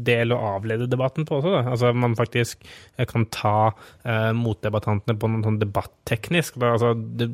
del 0.08 0.36
å 0.36 0.42
avlede 0.54 0.90
debatten 0.92 1.28
på 1.28 1.40
også. 1.40 1.56
Da. 1.56 1.64
Altså 1.74 1.94
Man 1.98 2.18
faktisk 2.20 2.64
eh, 2.98 3.08
kan 3.10 3.28
ta 3.34 3.58
uh, 3.72 4.32
motdebattantene 4.38 5.18
på 5.20 5.32
noe 5.32 5.46
sånn 5.48 5.62
debatteknisk. 5.62 6.60
Da, 6.62 6.76
altså, 6.78 6.94
det 6.94 7.30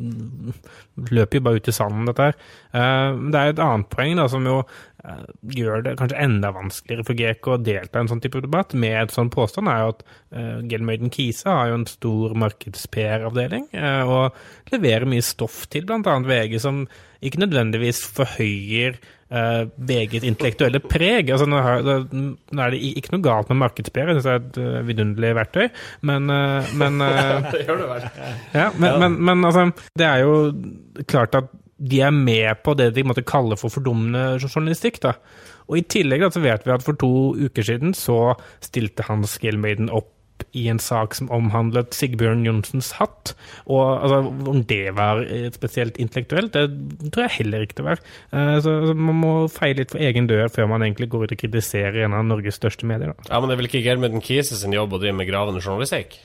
løper 1.14 1.40
jo 1.40 1.46
bare 1.50 1.62
ut 1.62 1.70
i 1.70 1.76
sanden, 1.76 2.08
dette 2.10 2.32
her. 2.32 2.40
Uh, 2.74 3.30
det 3.34 3.40
er 3.40 3.54
et 3.54 3.64
annet 3.64 3.92
poeng 3.94 4.18
da, 4.20 4.30
som 4.32 4.46
jo 4.48 4.62
Eh, 4.64 4.93
gjør 5.04 5.82
det 5.84 5.96
kanskje 6.00 6.20
enda 6.24 6.54
vanskeligere 6.56 7.04
for 7.08 7.20
GK 7.20 7.48
å 7.52 7.60
delta 7.60 8.00
i 8.00 8.06
en 8.06 8.10
sånn 8.12 8.22
type 8.24 8.40
debatt 8.44 8.76
med 8.80 8.96
et 9.02 9.16
sånn 9.16 9.32
påstand, 9.34 9.68
er 9.68 9.82
jo 9.82 9.94
at 9.94 10.04
uh, 10.06 10.38
eh, 10.40 10.60
Gelmøyden 10.72 11.12
Kise 11.14 11.50
har 11.50 11.72
jo 11.72 11.80
en 11.82 11.90
stor 11.90 12.36
markeds-PR-avdeling 12.40 13.68
uh, 13.76 14.04
og 14.08 14.72
leverer 14.72 15.10
mye 15.10 15.26
stoff 15.26 15.66
til 15.74 15.90
bl.a. 15.90 16.00
VG, 16.24 16.56
som 16.64 16.86
ikke 17.24 17.42
nødvendigvis 17.44 18.00
forhøyer 18.16 18.96
uh, 19.28 19.66
VGs 19.76 20.28
intellektuelle 20.30 20.80
preg. 20.84 21.34
Altså, 21.36 21.50
nå, 21.52 21.60
har, 21.66 21.84
nå, 21.84 22.62
er 22.64 22.72
det 22.72 22.80
ikke 22.94 23.18
noe 23.18 23.26
galt 23.28 23.52
med 23.52 23.60
markeds-PR, 23.66 24.14
det 24.16 24.24
er 24.24 24.40
et 24.40 24.62
uh, 24.64 24.78
vidunderlig 24.88 25.34
verktøy, 25.42 25.68
men, 26.08 26.32
men 26.80 27.04
Det 27.54 27.66
gjør 27.66 27.84
det 27.84 27.92
vel. 27.92 28.08
Ja, 28.56 28.70
men, 28.78 29.04
men, 29.04 29.20
men 29.20 29.52
altså, 29.52 29.68
det 30.00 30.08
er 30.08 30.24
jo 30.24 31.04
klart 31.12 31.36
at 31.42 31.52
de 31.78 32.02
er 32.06 32.14
med 32.14 32.64
på 32.64 32.76
det 32.78 32.92
de 32.96 33.06
måtte 33.08 33.26
kalle 33.26 33.58
for 33.60 33.74
fordummende 33.74 34.40
journalistikk. 34.42 35.02
da. 35.04 35.16
Og 35.68 35.80
I 35.80 35.88
tillegg 35.90 36.26
da, 36.26 36.32
så 36.34 36.44
vet 36.44 36.66
vi 36.66 36.76
at 36.76 36.86
for 36.86 36.98
to 37.00 37.34
uker 37.40 37.66
siden 37.66 37.96
så 37.98 38.36
stilte 38.64 39.08
Hans 39.08 39.40
Gilmaden 39.42 39.90
opp 39.94 40.12
i 40.58 40.66
en 40.68 40.80
sak 40.82 41.16
som 41.16 41.30
omhandlet 41.34 41.96
Sigbjørn 41.96 42.44
Johnsens 42.46 42.92
hatt. 42.98 43.34
Og 43.66 43.82
altså, 44.04 44.20
Om 44.52 44.64
det 44.70 44.96
var 44.98 45.24
spesielt 45.56 45.98
intellektuelt, 46.02 46.54
det 46.54 47.14
tror 47.14 47.28
jeg 47.28 47.38
heller 47.40 47.66
ikke 47.66 47.80
det 47.80 47.88
var. 47.88 48.04
Uh, 48.34 48.60
så, 48.60 48.76
altså, 48.82 48.94
Man 48.94 49.22
må 49.22 49.34
feie 49.54 49.78
litt 49.80 49.94
for 49.94 50.04
egen 50.04 50.28
dør 50.30 50.52
før 50.54 50.70
man 50.74 50.86
egentlig 50.86 51.10
går 51.14 51.26
ut 51.26 51.36
og 51.38 51.42
kritiserer 51.46 52.04
en 52.06 52.18
av 52.18 52.28
Norges 52.28 52.60
største 52.60 52.90
medier. 52.90 53.14
Da. 53.14 53.30
Ja, 53.32 53.40
Men 53.40 53.50
det 53.50 53.56
er 53.56 53.64
vel 53.64 53.72
ikke 53.72 53.86
Germund 53.86 54.22
Kise 54.26 54.60
sin 54.60 54.76
jobb 54.76 54.94
å 54.94 55.02
drive 55.02 55.18
med 55.18 55.30
gravende 55.30 55.64
journalistikk? 55.64 56.20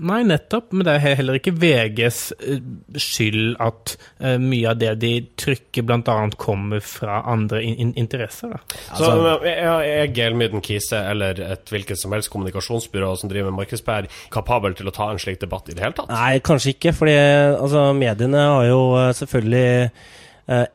Nei, 0.00 0.22
nettopp. 0.24 0.70
Men 0.72 0.86
det 0.86 0.94
er 0.96 1.16
heller 1.18 1.36
ikke 1.36 1.52
VGs 1.52 2.20
eh, 2.38 2.62
skyld 2.96 3.58
at 3.62 3.94
uh, 4.22 4.38
mye 4.40 4.70
av 4.70 4.80
det 4.80 4.94
de 5.02 5.12
trykker, 5.38 5.84
bl.a. 5.86 6.16
kommer 6.40 6.80
fra 6.84 7.20
andre 7.28 7.60
in 7.62 7.92
interesser. 8.00 8.54
Da. 8.54 8.80
Så 8.96 9.10
altså, 9.10 9.34
er 9.52 10.08
Gelmyden 10.16 10.64
Kise 10.64 11.02
eller 11.12 11.38
et 11.44 11.72
hvilket 11.72 12.00
som 12.00 12.14
helst 12.16 12.32
kommunikasjonsbyrå 12.32 13.12
som 13.20 13.30
driver 13.32 13.52
med 13.52 13.62
markedspær, 13.62 14.08
kapabel 14.32 14.76
til 14.78 14.88
å 14.88 14.96
ta 14.96 15.10
en 15.12 15.20
slik 15.22 15.42
debatt 15.42 15.68
i 15.68 15.76
det 15.76 15.84
hele 15.84 15.96
tatt? 15.98 16.10
Nei, 16.12 16.40
kanskje 16.44 16.76
ikke. 16.76 16.96
For 16.96 17.12
altså, 17.12 17.90
mediene 17.96 18.48
har 18.48 18.66
jo 18.70 18.82
eh, 18.96 19.12
selvfølgelig 19.20 19.68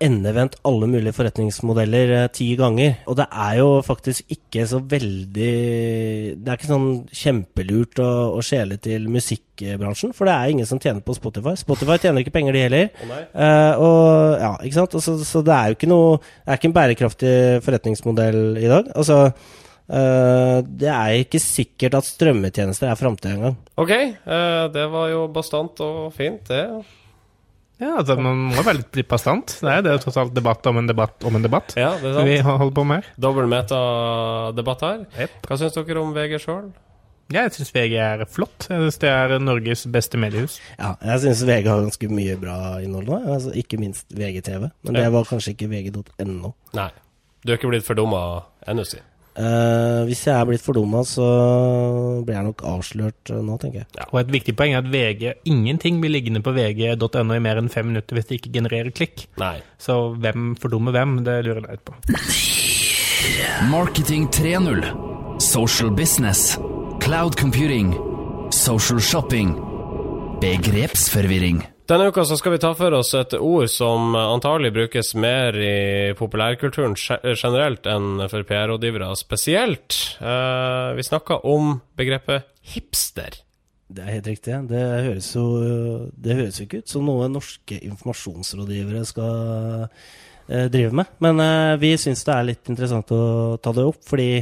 endevendt 0.03 0.57
alle 0.67 0.87
mulige 0.89 1.15
forretningsmodeller 1.15 2.13
uh, 2.15 2.29
ti 2.33 2.49
ganger. 2.59 2.97
Og 3.09 3.17
det 3.19 3.27
er 3.31 3.57
jo 3.59 3.67
faktisk 3.85 4.33
ikke 4.33 4.65
så 4.69 4.79
veldig 4.81 5.51
Det 6.37 6.47
er 6.47 6.57
ikke 6.57 6.69
sånn 6.69 6.89
kjempelurt 7.11 8.01
å, 8.03 8.09
å 8.37 8.43
skjele 8.45 8.79
til 8.81 9.09
musikkbransjen, 9.11 10.15
for 10.17 10.29
det 10.29 10.35
er 10.35 10.55
ingen 10.55 10.69
som 10.69 10.81
tjener 10.81 11.03
på 11.05 11.15
Spotify. 11.17 11.55
Spotify 11.59 11.99
tjener 12.01 12.23
ikke 12.23 12.35
penger, 12.39 12.57
de 12.57 12.65
heller. 12.65 12.89
Uh, 13.33 13.73
og, 13.75 14.01
ja, 14.41 14.51
ikke 14.63 14.79
sant? 14.79 14.99
Så, 15.03 15.19
så, 15.27 15.45
det 15.45 15.55
er 15.55 15.71
jo 15.71 15.77
ikke 15.79 15.91
noe 15.91 16.19
Det 16.19 16.51
er 16.51 16.59
ikke 16.59 16.71
en 16.71 16.77
bærekraftig 16.81 17.37
forretningsmodell 17.67 18.43
i 18.61 18.69
dag. 18.71 18.93
Altså 18.97 19.23
Uh, 19.87 20.59
det 20.67 20.89
er 20.91 21.21
ikke 21.21 21.39
sikkert 21.39 21.95
at 21.95 22.07
strømmetjenester 22.09 22.89
er 22.91 22.99
framtida 22.99 23.37
engang. 23.37 23.53
Ok, 23.79 23.93
uh, 24.27 24.67
det 24.73 24.83
var 24.91 25.13
jo 25.13 25.21
bastant 25.31 25.79
og 25.85 26.09
fint, 26.15 26.43
det. 26.51 26.65
Ja, 27.77 27.91
altså, 27.99 28.15
man 28.17 28.39
må 28.55 28.63
være 28.65 28.79
litt 28.81 29.09
bastant. 29.09 29.53
Det 29.61 29.69
er 29.69 29.83
det 29.85 29.91
er 29.93 30.01
tross 30.01 30.17
alt 30.17 30.33
debatt 30.33 30.65
om 30.69 30.79
en 30.81 30.89
debatt 30.89 31.25
om 31.29 31.37
en 31.37 31.45
debatt. 31.45 31.75
Ja, 31.77 31.91
det 32.01 32.09
er 32.09 32.17
sant. 32.17 32.29
Vi 32.29 32.37
holder 32.47 32.73
på 32.73 32.85
med. 32.89 33.09
Dobbel 33.21 33.49
metadebatt 33.51 34.85
her. 34.87 35.03
Yep. 35.13 35.39
Hva 35.45 35.57
syns 35.61 35.77
dere 35.77 36.01
om 36.01 36.13
VG 36.15 36.39
sjøl? 36.41 36.71
Jeg 37.33 37.51
syns 37.53 37.73
VG 37.75 37.97
er 37.99 38.23
flott. 38.31 38.69
Jeg 38.71 38.79
syns 38.85 38.97
det 39.03 39.11
er 39.11 39.35
Norges 39.43 39.83
beste 39.93 40.19
mediehus. 40.21 40.57
Ja, 40.79 40.93
jeg 41.03 41.25
syns 41.25 41.43
VG 41.45 41.67
har 41.67 41.83
ganske 41.83 42.09
mye 42.09 42.37
bra 42.39 42.57
innhold 42.81 43.11
nå, 43.11 43.19
altså, 43.35 43.51
ikke 43.61 43.79
minst 43.81 44.09
VGTV. 44.15 44.69
Men 44.87 44.97
det 44.97 45.09
var 45.13 45.27
kanskje 45.27 45.53
ikke 45.53 45.69
vg.no. 45.73 46.53
Nei. 46.77 46.89
Du 47.43 47.51
er 47.51 47.59
ikke 47.59 47.69
blitt 47.69 47.85
fordumma 47.85 48.23
ennå, 48.67 48.87
si. 48.87 49.03
Eh, 49.37 49.99
hvis 50.09 50.23
jeg 50.25 50.33
er 50.33 50.47
blitt 50.49 50.63
fordumma, 50.65 51.03
så 51.05 51.25
blir 52.25 52.39
jeg 52.39 52.47
nok 52.47 52.63
avslørt 52.65 53.31
eh, 53.33 53.43
nå, 53.45 53.57
tenker 53.61 53.83
jeg. 53.83 54.07
Og 54.09 54.21
et 54.23 54.33
viktig 54.33 54.55
poeng 54.57 54.73
er 54.73 54.81
at 54.81 54.89
VG, 54.89 55.25
ingenting 55.51 56.01
blir 56.01 56.15
liggende 56.15 56.41
på 56.45 56.55
vg.no 56.57 57.37
i 57.37 57.43
mer 57.43 57.61
enn 57.61 57.69
fem 57.69 57.91
minutter 57.91 58.17
hvis 58.17 58.29
det 58.31 58.39
ikke 58.39 58.55
genererer 58.57 58.89
klikk. 58.97 59.27
Nei. 59.41 59.59
Så 59.81 59.99
hvem 60.17 60.55
fordummer 60.57 60.95
hvem, 60.97 61.19
det 61.27 61.39
lurer 61.45 61.61
jeg 61.61 61.77
litt 61.77 61.85
på. 61.85 61.97
Marketing 63.69 64.27
3.0. 64.33 65.39
Social 65.43 65.93
business. 65.93 66.57
Cloud 67.03 67.37
computing. 67.37 67.93
Social 68.49 68.99
shopping. 68.99 69.53
Begrepsforvirring. 70.41 71.65
Denne 71.87 72.09
uka 72.11 72.25
skal 72.27 72.51
vi 72.51 72.59
ta 72.59 72.73
for 72.75 72.91
oss 72.97 73.13
et 73.15 73.31
ord 73.39 73.69
som 73.71 74.11
antagelig 74.19 74.73
brukes 74.75 75.13
mer 75.15 75.55
i 75.55 76.11
populærkulturen 76.19 76.97
generelt 76.99 77.87
enn 77.87 78.25
for 78.27 78.43
PR-rådgivere 78.49 79.07
spesielt. 79.15 79.95
Eh, 80.19 80.89
vi 80.97 81.05
snakker 81.07 81.45
om 81.47 81.77
begrepet 81.95 82.43
hipster. 82.73 83.39
Det 83.87 84.03
er 84.03 84.17
helt 84.17 84.27
riktig. 84.27 84.59
Det 84.67 84.83
høres 85.07 85.31
jo, 85.31 85.47
det 86.11 86.35
høres 86.41 86.59
ikke 86.65 86.81
ut 86.83 86.91
som 86.91 87.07
noe 87.07 87.31
norske 87.31 87.79
informasjonsrådgivere 87.79 89.07
skal 89.07 89.87
eh, 89.87 90.67
drive 90.67 90.91
med. 90.91 91.15
Men 91.23 91.39
eh, 91.39 91.77
vi 91.79 91.93
syns 92.03 92.27
det 92.27 92.35
er 92.35 92.49
litt 92.49 92.73
interessant 92.73 93.15
å 93.15 93.21
ta 93.63 93.71
det 93.71 93.87
opp, 93.87 94.03
fordi 94.11 94.33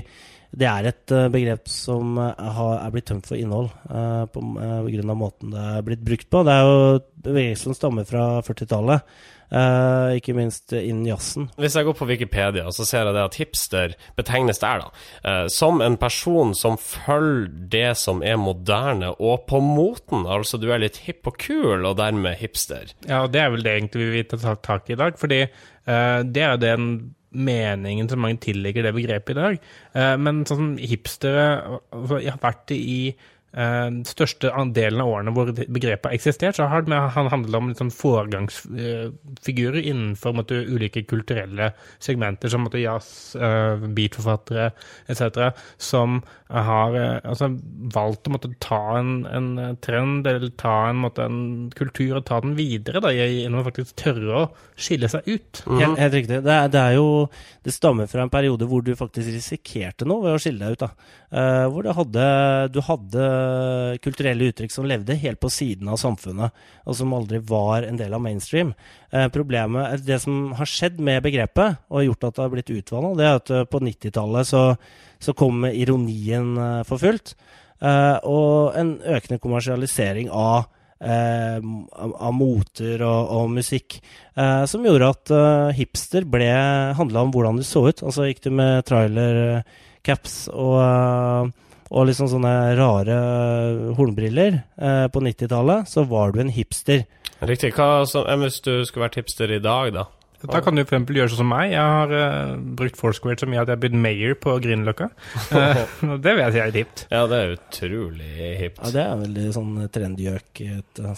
det 0.56 0.68
er 0.70 0.89
et 0.89 1.13
eh, 1.13 1.30
begrep 1.32 1.70
som 1.72 2.18
eh, 2.22 2.60
er 2.80 2.91
blitt 2.94 3.10
tømt 3.10 3.28
for 3.28 3.39
innhold 3.39 3.70
eh, 3.89 4.24
på 4.32 4.41
grunn 4.41 5.13
av 5.13 5.20
måten 5.20 5.54
det 5.56 5.63
er 5.76 5.86
blitt 5.86 6.04
brukt 6.06 6.30
på. 6.32 6.44
Det 6.48 6.54
er 6.54 6.68
jo 6.68 6.76
et 7.00 7.08
bevegelse 7.26 7.68
som 7.68 7.76
stammer 7.76 8.08
fra 8.08 8.24
40-tallet, 8.46 9.15
eh, 9.50 10.15
ikke 10.20 10.36
minst 10.38 10.72
innen 10.78 11.08
jazzen. 11.10 11.50
Hvis 11.60 11.76
jeg 11.76 11.88
går 11.88 11.98
på 12.00 12.08
Wikipedia, 12.08 12.70
så 12.76 12.88
ser 12.88 13.04
jeg 13.10 13.18
det 13.18 13.26
at 13.26 13.39
hipster 13.41 13.98
betegnes 14.20 14.62
der, 14.63 14.86
da, 14.86 15.36
som 15.52 15.84
en 15.84 15.98
person 16.00 16.56
som 16.56 16.80
følger 16.80 17.52
det 17.74 17.91
som 18.00 18.24
er 18.24 18.39
moderne 18.39 19.12
og 19.18 19.48
på 19.50 19.60
moten. 19.63 20.24
Altså 20.24 20.60
du 20.62 20.70
er 20.72 20.84
litt 20.86 21.02
hipp 21.04 21.28
og 21.32 21.39
kul, 21.41 21.84
og 21.84 21.98
dermed 22.00 22.39
hipster. 22.39 22.96
Ja, 23.10 23.26
og 23.26 23.36
det 23.36 23.44
er 23.44 23.52
vel 23.54 23.65
det 23.65 23.76
egentlig 23.76 24.06
vi 24.06 24.22
vil 24.22 24.32
ta 24.32 24.56
tak 24.56 24.88
i 24.89 24.96
i 24.96 25.00
dag. 25.00 25.20
Fordi 25.20 25.44
det 25.86 26.41
er 26.41 26.58
den 26.62 26.89
meningen 27.36 28.10
som 28.10 28.21
mange 28.24 28.41
tillegger 28.48 28.88
det 28.88 28.95
begrepet 28.95 29.36
i 29.36 29.39
dag. 29.39 29.69
Eh, 29.93 30.15
men 30.21 30.43
sånn 30.48 30.62
som 30.62 30.74
hipstere 30.80 31.48
altså, 31.91 32.21
har 32.24 32.41
vært 32.41 32.76
i 32.76 33.00
største 33.56 34.50
delen 34.76 35.00
av 35.00 35.10
årene 35.10 35.32
hvor 35.36 35.52
begrepet 35.56 36.10
har 36.10 36.15
eksistert, 36.18 36.58
så 36.58 36.68
har 36.68 36.84
han 37.15 37.30
handlet 37.32 37.56
om 37.56 37.70
sånn 37.78 37.91
foregangsfigurer 37.94 39.80
innenfor 39.80 40.36
måtte, 40.36 40.60
ulike 40.68 41.06
kulturelle 41.08 41.70
segmenter, 42.04 42.52
som 42.52 42.65
måtte, 42.65 42.82
jazz, 42.84 43.36
eh, 43.39 43.86
beatforfattere 43.96 44.72
etc., 45.08 45.54
som 45.78 46.20
har 46.52 46.98
eh, 47.00 47.18
altså, 47.24 47.50
valgt 47.96 48.28
å 48.28 48.36
måtte 48.36 48.52
ta 48.63 48.82
en, 49.00 49.13
en 49.26 49.78
trend 49.84 50.28
eller 50.28 50.52
ta 50.60 50.76
en, 50.89 51.00
måtte, 51.06 51.26
en 51.26 51.72
kultur 51.76 52.20
og 52.20 52.26
ta 52.28 52.41
den 52.44 52.58
videre 52.60 53.02
da, 53.04 53.13
gjennom 53.15 53.63
å 53.63 53.68
faktisk 53.70 53.96
tørre 54.04 54.41
å 54.41 54.46
skille 54.76 55.10
seg 55.12 55.26
ut. 55.32 55.63
Helt, 55.65 56.00
helt 56.02 56.20
riktig. 56.20 56.41
Det 56.46 56.56
er, 56.60 56.70
det 56.72 56.82
er 56.82 56.98
jo 56.98 57.08
Det 57.65 57.74
stammer 57.74 58.10
fra 58.10 58.26
en 58.26 58.32
periode 58.34 58.68
hvor 58.70 58.84
du 58.86 58.91
faktisk 58.98 59.32
risikerte 59.34 60.06
noe 60.08 60.28
ved 60.28 60.36
å 60.36 60.41
skille 60.41 60.62
deg 60.62 60.76
ut. 60.76 60.86
da. 60.86 60.91
uh, 61.36 61.65
hvor 61.72 61.86
du 61.86 61.91
hadde, 61.98 62.26
du 62.76 62.82
hadde 62.86 63.26
kulturelle 64.04 64.50
uttrykk 64.52 64.74
som 64.74 64.88
levde 64.90 65.18
helt 65.20 65.40
på 65.42 65.52
siden 65.54 65.90
av 65.92 66.00
samfunnet, 66.02 66.54
og 66.86 66.98
som 66.98 67.14
aldri 67.18 67.40
var 67.40 67.88
en 67.88 68.00
del 68.00 68.14
av 68.14 68.24
mainstream. 68.24 68.74
Eh, 69.12 69.28
problemet, 69.34 69.94
eh, 69.94 70.06
Det 70.06 70.22
som 70.22 70.54
har 70.54 70.66
skjedd 70.66 71.00
med 71.00 71.24
begrepet, 71.24 71.78
og 71.90 72.06
gjort 72.06 72.24
at 72.24 72.36
det 72.36 72.44
har 72.44 72.50
blitt 72.50 72.70
utvanna, 72.70 73.16
det 73.16 73.26
er 73.26 73.36
at 73.36 73.52
eh, 73.52 73.66
på 73.66 73.80
90-tallet 73.80 74.48
så, 74.48 74.78
så 75.20 75.34
kom 75.34 75.66
ironien 75.66 76.58
eh, 76.58 76.84
for 76.84 76.98
fullt. 76.98 77.36
Eh, 77.82 78.18
og 78.24 78.76
en 78.76 79.00
økende 79.04 79.40
kommersialisering 79.40 80.30
av 80.32 80.70
eh, 81.04 81.60
av 81.96 82.34
moter 82.36 83.04
og, 83.04 83.32
og 83.36 83.52
musikk, 83.58 84.00
eh, 84.36 84.64
som 84.70 84.86
gjorde 84.86 85.12
at 85.12 85.34
eh, 85.36 85.76
hipster 85.82 86.26
ble 86.28 86.52
handla 86.98 87.26
om 87.26 87.34
hvordan 87.36 87.60
du 87.60 87.66
så 87.68 87.88
ut. 87.90 88.04
Altså 88.04 88.30
gikk 88.30 88.44
du 88.46 88.52
med 88.56 88.86
trailer-caps 88.88 90.38
og, 90.54 90.80
eh, 90.86 91.54
og 91.91 92.08
liksom 92.10 92.30
sånne 92.32 92.54
rare 92.80 93.17
hornbriller 93.98 94.58
eh, 94.58 95.06
på 95.13 95.21
90-tallet, 95.21 95.89
så 95.89 96.06
var 96.10 96.34
du 96.34 96.41
en 96.41 96.54
hipster. 96.54 97.06
Riktig. 97.45 97.74
Hva 97.78 98.06
som, 98.10 98.26
hvis 98.41 98.62
du 98.65 98.74
skulle 98.88 99.06
vært 99.06 99.19
hipster 99.21 99.52
i 99.54 99.62
dag, 99.62 99.93
da? 99.93 100.08
Da 100.52 100.62
kan 100.66 100.76
du 100.78 100.84
for 100.84 100.96
eksempel 100.96 101.18
gjøre 101.20 101.32
sånn 101.34 101.42
som 101.44 101.50
meg. 101.52 101.72
Jeg 101.74 101.82
har 101.96 102.14
uh, 102.14 102.56
brukt 102.80 102.98
Foursquare 103.00 103.38
så 103.42 103.48
mye 103.50 103.62
at 103.64 103.70
jeg 103.72 103.76
har 103.78 103.82
blitt 103.84 103.98
mayor 104.06 104.36
på 104.42 104.58
Grünerløkka. 104.64 105.10
Uh, 105.56 106.18
det 106.20 106.34
vil 106.36 106.42
jeg 106.44 106.54
si 106.56 106.60
er 106.64 106.72
hipt. 106.76 107.04
Ja, 107.14 107.22
det 107.32 107.38
er 107.42 107.54
utrolig 107.56 108.30
hipt. 108.60 108.80
Ja, 108.84 108.92
Det 108.96 109.04
er 109.06 109.20
veldig 109.22 109.46
sånn 109.56 109.74
trendgjøk, 109.94 110.62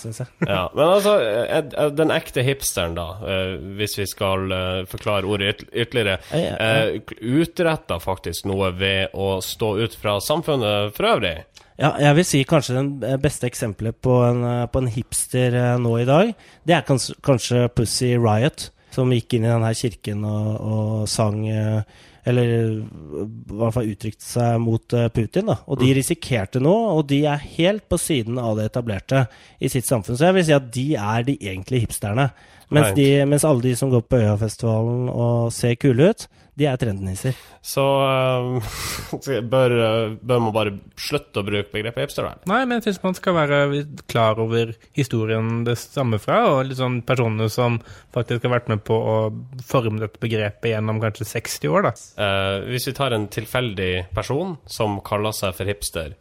syns 0.01 0.19
jeg. 0.21 0.27
Ja, 0.47 0.63
men 0.75 0.83
altså, 0.85 1.13
eh, 1.23 1.61
eh, 1.65 1.89
den 1.97 2.11
ekte 2.13 2.43
hipsteren, 2.45 2.95
da, 2.97 3.07
eh, 3.25 3.53
hvis 3.79 3.97
vi 3.99 4.05
skal 4.09 4.51
eh, 4.53 4.81
forklare 4.89 5.25
ordet 5.29 5.53
yt- 5.55 5.69
ytterligere, 5.71 6.19
eh, 6.31 7.97
faktisk 8.03 8.45
noe 8.49 8.71
ved 8.77 9.13
å 9.17 9.37
stå 9.43 9.73
ut 9.83 9.95
fra 9.97 10.17
samfunnet 10.23 10.93
for 10.97 11.09
øvrig. 11.15 11.37
Ja, 11.77 11.91
jeg 12.01 12.15
vil 12.17 12.25
si 12.25 12.39
kanskje 12.47 12.81
det 13.01 13.17
beste 13.21 13.45
eksempelet 13.49 13.99
på 14.01 14.15
en, 14.25 14.43
eh, 14.43 14.65
på 14.73 14.81
en 14.81 14.87
hipster 14.89 15.53
eh, 15.53 15.77
nå 15.77 15.99
i 16.01 16.05
dag, 16.09 16.33
det 16.65 16.73
er 16.75 16.81
kanskje, 16.87 17.15
kanskje 17.21 17.67
Pussy 17.75 18.15
Riot, 18.17 18.69
som 18.97 19.13
gikk 19.13 19.37
inn 19.37 19.47
i 19.47 19.51
denne 19.51 19.71
kirken 19.77 20.25
og, 20.27 20.51
og 20.57 21.09
sang 21.11 21.43
eh, 21.47 21.81
Eller 22.27 22.49
i 22.51 23.27
hvert 23.55 23.75
fall 23.75 23.91
uttrykte 23.93 24.25
seg 24.25 24.57
mot 24.59 24.93
eh, 24.97 25.07
Putin. 25.13 25.47
da. 25.47 25.61
Og 25.69 25.79
de 25.79 25.93
risikerte 25.95 26.59
noe, 26.59 26.97
og 26.97 27.05
de 27.07 27.21
er 27.29 27.45
helt 27.55 27.85
på 27.87 27.99
siden 28.01 28.41
av 28.41 28.57
det 28.59 28.67
etablerte 28.67 29.27
i 29.63 29.71
sitt 29.71 29.87
samfunn. 29.87 30.17
Så 30.19 30.27
jeg 30.27 30.35
vil 30.35 30.47
si 30.49 30.57
at 30.57 30.67
de 30.73 30.87
er 30.99 31.27
de 31.29 31.37
egentlige 31.37 31.85
hipsterne. 31.85 32.27
Mens, 32.67 32.91
de, 32.97 33.07
mens 33.23 33.45
alle 33.47 33.63
de 33.63 33.77
som 33.79 33.93
går 33.93 34.03
på 34.03 34.19
Øyafestivalen 34.19 35.07
og 35.07 35.53
ser 35.55 35.77
kule 35.79 36.09
ut, 36.11 36.27
de 36.57 36.65
er 36.65 36.77
trendnisser. 36.81 37.37
Så 37.61 37.83
uh, 37.83 38.69
så 39.23 39.39
bør, 39.45 39.73
eh, 39.77 40.15
bør 40.17 40.41
man 40.47 40.55
bare 40.55 40.73
slutte 40.97 41.43
å 41.43 41.45
bruke 41.45 41.69
begrepet 41.73 42.07
hipster, 42.07 42.25
da? 42.25 42.49
Nei, 42.49 42.63
men 42.65 42.79
jeg 42.79 42.87
syns 42.87 43.03
man 43.03 43.17
skal 43.17 43.37
være 43.37 43.59
klar 44.09 44.41
over 44.41 44.73
historien 44.97 45.61
det 45.67 45.77
stammer 45.81 46.21
fra, 46.21 46.39
og 46.55 46.71
liksom 46.71 47.01
personene 47.07 47.49
som 47.53 47.77
faktisk 48.15 48.47
har 48.47 48.55
vært 48.55 48.71
med 48.73 48.81
på 48.87 48.97
å 48.97 49.17
forme 49.69 50.01
dette 50.01 50.21
begrepet 50.23 50.71
gjennom 50.73 51.01
kanskje 51.03 51.29
60 51.29 51.75
år, 51.75 51.89
da. 51.89 51.93
Uh, 52.17 52.65
hvis 52.71 52.89
vi 52.89 52.95
tar 52.97 53.13
en 53.13 53.29
tilfeldig 53.37 53.91
person 54.17 54.57
som 54.65 54.97
kaller 55.05 55.37
seg 55.37 55.53
for 55.59 55.69
hipster, 55.69 56.17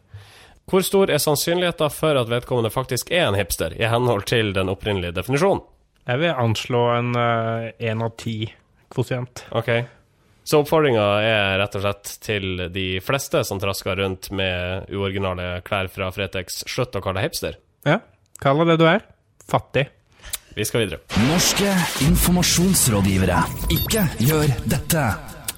hvor 0.67 0.83
stor 0.83 1.09
er 1.09 1.23
sannsynligheten 1.23 1.93
for 1.95 2.19
at 2.19 2.29
vedkommende 2.29 2.69
faktisk 2.73 3.09
er 3.15 3.29
en 3.31 3.39
hipster, 3.39 3.73
i 3.73 3.89
henhold 3.89 4.27
til 4.29 4.53
den 4.53 4.69
opprinnelige 4.69 5.15
definisjonen? 5.17 5.63
Jeg 6.07 6.21
vil 6.21 6.39
anslå 6.39 6.81
en 6.93 7.15
én 7.17 8.03
av 8.03 8.13
ti 8.19 8.41
kvosient. 8.93 9.47
Ok. 9.55 9.71
Så 10.47 10.61
oppfordringa 10.63 11.05
er 11.27 11.57
rett 11.59 11.73
og 11.75 11.81
slett 11.83 12.11
til 12.23 12.61
de 12.71 12.85
fleste 13.03 13.41
som 13.43 13.59
trasker 13.59 13.99
rundt 13.99 14.29
med 14.31 14.87
uoriginale 14.95 15.57
klær 15.67 15.89
fra 15.91 16.07
Fretex, 16.15 16.61
slutt 16.71 16.95
å 16.95 17.01
kalle 17.03 17.19
deg 17.19 17.27
hipster. 17.27 17.57
Ja, 17.83 17.99
kall 18.39 18.63
det 18.69 18.77
du 18.79 18.85
er. 18.87 19.03
Fattig. 19.51 19.89
Vi 20.55 20.65
skal 20.65 20.85
videre. 20.85 21.01
Norske 21.27 21.73
informasjonsrådgivere. 22.07 23.41
Ikke 23.75 24.07
gjør 24.23 24.55
dette. 24.71 25.03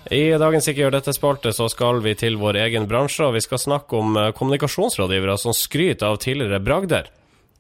I 0.10 0.24
dagens 0.42 0.66
Ikke 0.72 0.82
gjør 0.82 0.98
dette-spalte 0.98 1.54
så 1.54 1.70
skal 1.70 2.02
vi 2.02 2.16
til 2.18 2.40
vår 2.42 2.58
egen 2.66 2.90
bransje, 2.90 3.30
og 3.30 3.38
vi 3.38 3.46
skal 3.46 3.62
snakke 3.62 3.94
om 4.00 4.18
eh, 4.18 4.32
kommunikasjonsrådgivere 4.34 5.38
som 5.38 5.54
skryter 5.54 6.10
av 6.10 6.18
tidligere 6.24 6.58
bragder. 6.66 7.14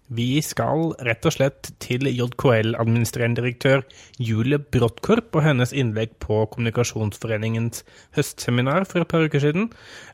Vi 0.10 0.40
skal 0.42 0.94
rett 1.06 1.26
og 1.28 1.34
slett 1.36 1.70
til 1.84 2.08
JKL-administrerende 2.10 3.44
direktør 3.44 3.84
Julie 4.18 4.58
Bråttkorp 4.58 5.36
og 5.38 5.44
hennes 5.46 5.74
innlegg 5.76 6.16
på 6.24 6.42
Kommunikasjonsforeningens 6.50 7.84
høstseminar 8.18 8.88
for 8.90 9.04
et 9.04 9.12
par 9.12 9.28
uker 9.28 9.44
siden. 9.44 9.68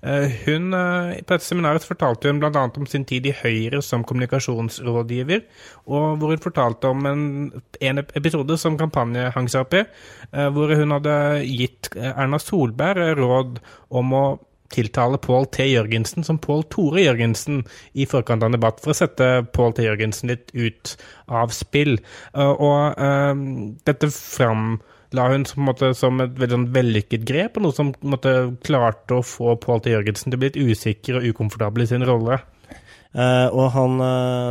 Eh, 0.03 0.27
Hun, 0.45 0.73
eh, 0.73 1.21
på 1.23 1.31
dette 1.31 1.47
seminaret 1.47 1.87
fortalte 1.87 2.27
hun 2.27 2.41
bl.a. 2.43 2.51
om 2.51 2.89
sin 2.91 3.05
tid 3.07 3.25
i 3.25 3.35
Høyre 3.39 3.81
som 3.81 4.03
kommunikasjonsrådgiver, 4.03 5.45
og 5.87 6.17
hvor 6.19 6.33
hun 6.35 6.43
fortalte 6.43 6.91
om 6.91 7.05
en, 7.05 7.23
en 7.79 8.03
episode 8.03 8.57
som 8.59 8.77
kampanje 8.77 9.31
hang 9.31 9.47
seg 9.47 9.63
opp 9.63 9.77
i, 9.79 9.85
eh, 10.33 10.49
hvor 10.51 10.75
hun 10.75 10.91
hadde 10.91 11.15
gitt 11.47 11.93
Erna 11.95 12.41
Solberg 12.41 13.15
råd 13.15 13.63
om 13.95 14.13
å 14.13 14.25
tiltale 14.73 15.19
Pål 15.21 15.47
T. 15.53 15.65
Jørgensen 15.69 16.25
som 16.25 16.39
Pål 16.41 16.65
Tore 16.73 17.03
Jørgensen 17.05 17.63
i 17.93 18.07
forkant 18.09 18.45
av 18.45 18.53
debatt, 18.55 18.81
for 18.83 18.93
å 18.93 18.97
sette 18.97 19.45
Pål 19.55 19.77
T. 19.77 19.85
Jørgensen 19.85 20.31
litt 20.31 20.51
ut 20.55 20.95
av 21.27 21.53
spill. 21.55 21.99
Uh, 22.35 22.53
og 22.53 22.99
um, 22.99 23.45
dette 23.87 24.11
framla 24.13 25.29
hun 25.31 25.45
som, 25.47 25.63
måte, 25.69 25.93
som 25.97 26.19
et 26.23 26.33
veldig 26.39 26.59
sånn 26.59 26.67
vellykket 26.75 27.27
grep, 27.27 27.59
og 27.59 27.67
noe 27.67 27.77
som 27.77 27.93
måte, 28.05 28.35
klarte 28.65 29.19
å 29.19 29.25
få 29.25 29.55
Pål 29.61 29.85
T. 29.85 29.93
Jørgensen 29.95 30.31
til 30.31 30.39
å 30.39 30.43
bli 30.43 30.51
litt 30.51 30.75
usikker 30.75 31.21
og 31.21 31.29
ukomfortabel 31.31 31.85
i 31.85 31.89
sin 31.93 32.05
rolle. 32.07 32.41
Uh, 33.15 33.47
og 33.55 33.69
han 33.71 34.01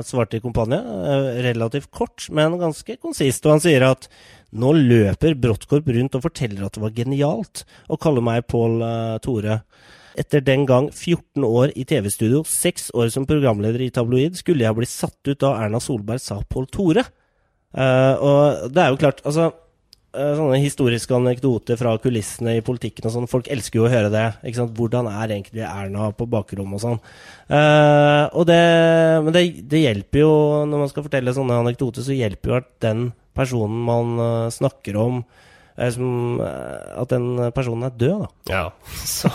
svarte 0.09 0.39
i 0.39 0.41
Kompanje, 0.41 0.79
relativt 1.45 1.91
kort, 1.93 2.31
men 2.33 2.57
ganske 2.57 2.97
konsist. 2.97 3.45
Og 3.45 3.59
han 3.59 3.65
sier 3.65 3.85
at 3.91 4.09
nå 4.57 4.71
løper 4.79 5.35
Bråttkorp 5.37 5.91
rundt 5.93 6.17
og 6.17 6.25
forteller 6.25 6.65
at 6.65 6.79
det 6.79 6.85
var 6.85 6.95
genialt 6.97 7.65
å 7.93 7.99
kalle 8.01 8.23
meg 8.25 8.47
Pål 8.49 8.79
Tore. 9.27 9.59
Etter 10.15 10.45
den 10.47 10.63
gang 10.69 10.87
14 10.93 11.43
år 11.43 11.73
i 11.75 11.85
TV-studio, 11.89 12.45
6 12.47 12.93
år 12.95 13.11
som 13.11 13.27
programleder 13.27 13.83
i 13.83 13.91
tabloid, 13.95 14.37
skulle 14.39 14.63
jeg 14.63 14.77
bli 14.79 14.87
satt 14.87 15.19
ut 15.27 15.41
da 15.43 15.57
Erna 15.65 15.81
Solberg 15.83 16.23
sa 16.23 16.39
Pål 16.47 16.69
Tore. 16.71 17.03
Uh, 17.75 18.15
og 18.23 18.71
det 18.71 18.83
er 18.83 18.93
jo 18.93 18.99
klart, 19.01 19.19
altså 19.27 19.49
uh, 19.51 20.35
Sånne 20.39 20.61
historiske 20.63 21.11
anekdoter 21.17 21.75
fra 21.81 21.97
kulissene 21.99 22.53
i 22.55 22.63
politikken 22.63 23.09
og 23.09 23.15
sånn, 23.17 23.27
folk 23.31 23.51
elsker 23.51 23.81
jo 23.81 23.89
å 23.89 23.91
høre 23.91 24.13
det. 24.15 24.29
ikke 24.47 24.61
sant? 24.61 24.77
Hvordan 24.79 25.11
er 25.11 25.35
egentlig 25.35 25.65
Erna 25.67 26.13
på 26.15 26.29
bakrommet 26.31 26.79
og 26.79 26.85
sånn. 26.85 27.01
Uh, 27.51 28.31
og 28.31 28.47
det, 28.47 28.61
men 29.27 29.35
det, 29.35 29.43
det, 29.67 29.83
hjelper 29.89 30.23
jo, 30.23 30.37
når 30.71 30.85
man 30.85 30.95
skal 30.95 31.09
fortelle 31.09 31.35
sånne 31.35 31.59
anekdoter, 31.65 32.07
så 32.07 32.15
hjelper 32.15 32.53
jo 32.53 32.61
at 32.61 32.71
den 32.87 33.09
personen 33.35 33.83
man 33.83 34.15
snakker 34.55 34.95
om, 35.03 35.25
som, 35.75 36.41
eh, 36.41 37.01
at 37.03 37.11
den 37.11 37.39
personen 37.55 37.89
er 37.89 37.97
død, 37.99 38.25
da. 38.25 38.29
Ja, 38.53 38.65
så, 39.17 39.31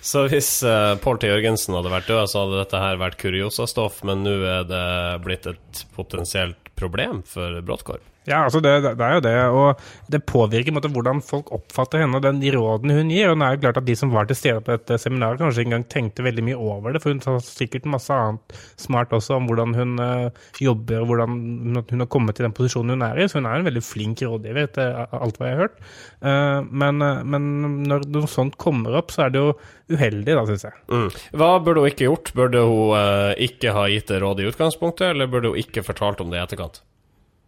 så 0.00 0.24
hvis 0.32 0.52
uh, 0.64 0.96
Pål 1.04 1.20
T. 1.20 1.28
Jørgensen 1.28 1.76
hadde 1.76 1.92
vært 1.92 2.08
død, 2.08 2.22
så 2.32 2.44
hadde 2.44 2.62
dette 2.62 2.80
her 2.80 3.00
vært 3.02 3.18
kuriosastoff, 3.20 4.00
men 4.08 4.24
nå 4.24 4.38
er 4.40 4.64
det 4.70 4.86
blitt 5.26 5.50
et 5.50 5.84
potensielt 5.96 6.72
problem 6.80 7.20
for 7.28 7.60
Bråttkorp? 7.66 8.09
Ja, 8.28 8.42
altså 8.44 8.60
det, 8.60 8.72
det, 8.84 9.00
er 9.00 9.14
jo 9.16 9.22
det. 9.24 9.34
Og 9.56 10.10
det 10.12 10.20
påvirker 10.28 10.74
måte, 10.76 10.90
hvordan 10.92 11.22
folk 11.24 11.48
oppfatter 11.56 12.02
henne 12.02 12.18
og 12.18 12.24
den, 12.24 12.40
de 12.42 12.52
rådene 12.52 12.98
hun 12.98 13.12
gir. 13.12 13.30
Og 13.30 13.38
det 13.40 13.46
er 13.46 13.56
jo 13.56 13.62
klart 13.64 13.80
at 13.80 13.86
de 13.86 13.96
som 13.96 14.12
var 14.12 14.28
til 14.28 14.36
stede 14.36 14.60
på 14.64 14.74
dette 14.74 14.98
seminaret, 15.00 15.40
kanskje 15.40 15.64
ikke 15.64 15.70
engang 15.72 15.86
tenkte 15.92 16.26
veldig 16.26 16.44
mye 16.50 16.58
over 16.60 16.92
det. 16.92 17.00
For 17.02 17.14
hun 17.14 17.22
sa 17.24 17.38
sikkert 17.44 17.88
masse 17.88 18.12
annet 18.12 18.60
smart 18.80 19.14
også 19.16 19.38
om 19.38 19.48
hvordan 19.48 19.72
hun 19.78 19.96
uh, 20.02 20.44
jobber, 20.60 21.00
og 21.00 21.12
hvordan 21.12 21.38
hun, 21.80 22.04
har 22.04 22.10
kommet 22.12 22.36
til 22.36 22.46
den 22.46 22.56
posisjonen 22.56 22.98
hun 22.98 23.06
er 23.08 23.22
i. 23.22 23.28
Så 23.30 23.40
hun 23.40 23.48
er 23.48 23.56
en 23.56 23.70
veldig 23.70 23.84
flink 23.86 24.20
rådgiver, 24.26 24.68
etter 24.68 25.00
alt 25.08 25.40
hva 25.40 25.48
jeg 25.48 25.56
har 25.56 25.64
hørt. 25.64 25.80
Uh, 26.20 26.60
men, 26.68 27.00
uh, 27.00 27.24
men, 27.24 27.48
når 27.88 28.04
noe 28.12 28.30
sånt 28.30 28.60
kommer 28.60 29.00
opp, 29.00 29.14
så 29.14 29.26
er 29.26 29.34
det 29.34 29.46
jo 29.46 29.56
uheldig, 29.90 30.36
da, 30.36 30.44
syns 30.46 30.68
jeg. 30.68 30.76
Mm. 30.92 31.08
Hva 31.40 31.50
burde 31.64 31.86
hun 31.86 31.90
ikke 31.94 32.06
gjort? 32.10 32.34
Burde 32.36 32.68
hun 32.68 33.40
ikke 33.40 33.72
ha 33.74 33.88
gitt 33.90 34.12
det 34.12 34.20
råd 34.22 34.44
i 34.44 34.46
utgangspunktet, 34.52 35.08
eller 35.14 35.30
burde 35.30 35.54
hun 35.54 35.64
ikke 35.64 35.86
fortalt 35.86 36.20
om 36.22 36.30
det 36.30 36.38
i 36.38 36.44
etterkant? 36.44 36.82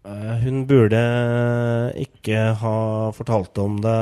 Eh, 0.05 0.37
hun 0.43 0.65
burde 0.67 1.03
ikke 2.03 2.41
ha 2.59 2.77
fortalt 3.15 3.59
om 3.63 3.79
det 3.85 3.99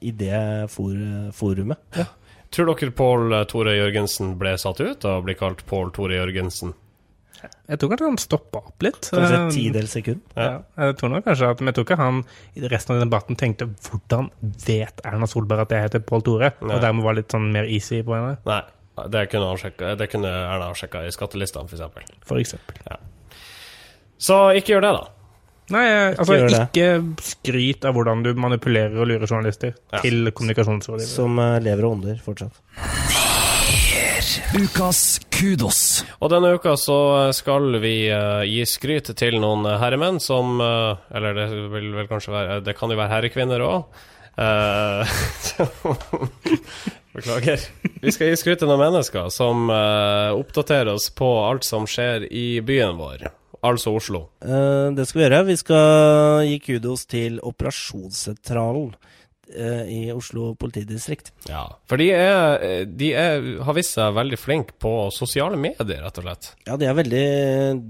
i 0.00 0.12
det 0.16 0.70
for 0.72 0.96
forumet. 1.36 1.80
Ja. 1.96 2.08
Tror 2.48 2.70
dere 2.72 2.94
Pål 2.96 3.34
Tore 3.50 3.74
Jørgensen 3.76 4.38
ble 4.40 4.54
satt 4.56 4.80
ut 4.80 5.04
og 5.04 5.26
ble 5.26 5.34
kalt 5.36 5.66
Pål 5.68 5.90
Tore 5.96 6.16
Jørgensen? 6.16 6.72
Jeg 7.68 7.78
tror 7.78 7.92
kanskje 7.92 8.08
han 8.08 8.16
stoppa 8.18 8.62
opp 8.70 8.82
litt. 8.82 9.10
Kanskje 9.12 9.34
et 9.36 9.42
eh, 9.42 9.50
tidels 9.54 9.92
sekund? 9.94 10.22
Ja. 10.34 10.62
jeg 10.80 10.96
tror 10.98 11.12
nok 11.12 11.26
kanskje 11.28 11.50
at, 11.52 11.60
Men 11.60 11.70
jeg 11.70 11.76
tror 11.76 11.86
ikke 11.86 11.98
han 12.00 12.22
i 12.56 12.70
resten 12.72 12.96
av 12.96 13.04
debatten 13.04 13.38
tenkte 13.38 13.68
'Hvordan 13.68 14.30
vet 14.40 15.04
Erna 15.04 15.28
Solberg 15.28 15.66
at 15.66 15.76
jeg 15.76 15.84
heter 15.86 16.02
Pål 16.08 16.24
Tore?' 16.24 16.50
Nei. 16.62 16.74
Og 16.74 16.80
dermed 16.82 17.04
var 17.04 17.14
litt 17.20 17.30
sånn 17.30 17.52
mer 17.52 17.68
easy 17.68 18.00
på 18.02 18.16
henne. 18.16 18.38
Nei, 18.48 18.62
det 19.12 19.28
kunne, 19.30 19.52
sjekke, 19.60 19.92
det 20.00 20.10
kunne 20.10 20.32
Erna 20.32 20.72
ha 20.72 20.74
sjekka 20.74 21.04
i 21.06 21.12
skattelistene, 21.14 21.68
f.eks. 21.68 22.16
For 22.26 22.40
eksempel. 22.40 22.80
Ja. 22.88 22.96
Så 24.18 24.40
ikke 24.58 24.74
gjør 24.74 24.88
det, 24.88 24.96
da. 24.96 25.17
Nei, 25.68 25.84
altså 26.16 26.38
ikke, 26.38 26.60
ikke 26.70 26.86
skryt 27.20 27.84
av 27.84 27.92
hvordan 27.96 28.22
du 28.24 28.30
manipulerer 28.40 28.94
og 28.96 29.08
lurer 29.10 29.28
journalister 29.28 29.74
ja. 29.74 30.00
til 30.00 30.30
kommunikasjonsrådgiver. 30.32 31.10
Som 31.10 31.36
uh, 31.40 31.58
lever 31.60 31.84
og 31.84 31.98
ånder 31.98 32.22
fortsatt. 32.24 32.56
Ukas 34.56 35.20
kudos. 35.32 35.80
Og 36.24 36.30
denne 36.32 36.54
uka 36.56 36.72
så 36.80 36.96
skal 37.36 37.76
vi 37.82 38.08
uh, 38.08 38.40
gi 38.48 38.64
skryt 38.68 39.12
til 39.18 39.36
noen 39.42 39.66
herremenn 39.80 40.20
som 40.24 40.60
uh, 40.62 40.96
Eller 41.12 41.36
det 41.36 41.48
vil 41.74 41.90
vel 41.96 42.08
kanskje 42.08 42.32
være 42.32 42.60
Det 42.64 42.74
kan 42.78 42.90
jo 42.92 42.98
være 42.98 43.12
herrekvinner 43.12 43.64
òg. 43.66 43.80
Beklager. 47.18 47.58
Vi 47.98 48.12
skal 48.14 48.30
gi 48.30 48.36
skryt 48.38 48.62
til 48.62 48.70
noen 48.70 48.84
mennesker 48.86 49.26
som 49.34 49.66
oppdaterer 49.68 50.94
oss 50.94 51.10
på 51.10 51.26
alt 51.42 51.66
som 51.66 51.88
skjer 51.90 52.28
i 52.30 52.62
byen 52.62 52.94
vår. 53.00 53.26
Altså 53.66 53.92
Oslo. 53.96 54.28
Uh, 54.44 54.94
det 54.94 55.08
skal 55.08 55.20
vi 55.20 55.24
gjøre. 55.26 55.44
Vi 55.48 55.56
skal 55.58 56.42
gi 56.46 56.58
kudos 56.62 57.06
til 57.10 57.38
operasjonssentralen 57.42 58.92
uh, 58.94 59.84
i 59.90 60.00
Oslo 60.14 60.52
politidistrikt. 60.60 61.32
Ja, 61.50 61.64
for 61.90 62.00
de, 62.00 62.10
er, 62.14 62.86
de 62.86 63.12
er, 63.18 63.48
har 63.66 63.78
vist 63.78 63.98
seg 63.98 64.16
veldig 64.16 64.38
flinke 64.40 64.78
på 64.78 64.94
sosiale 65.14 65.58
medier, 65.60 66.04
rett 66.04 66.22
og 66.22 66.28
slett. 66.28 66.50
Ja, 66.68 66.78
de 66.78 66.88
er, 66.90 66.98
veldig, 66.98 67.28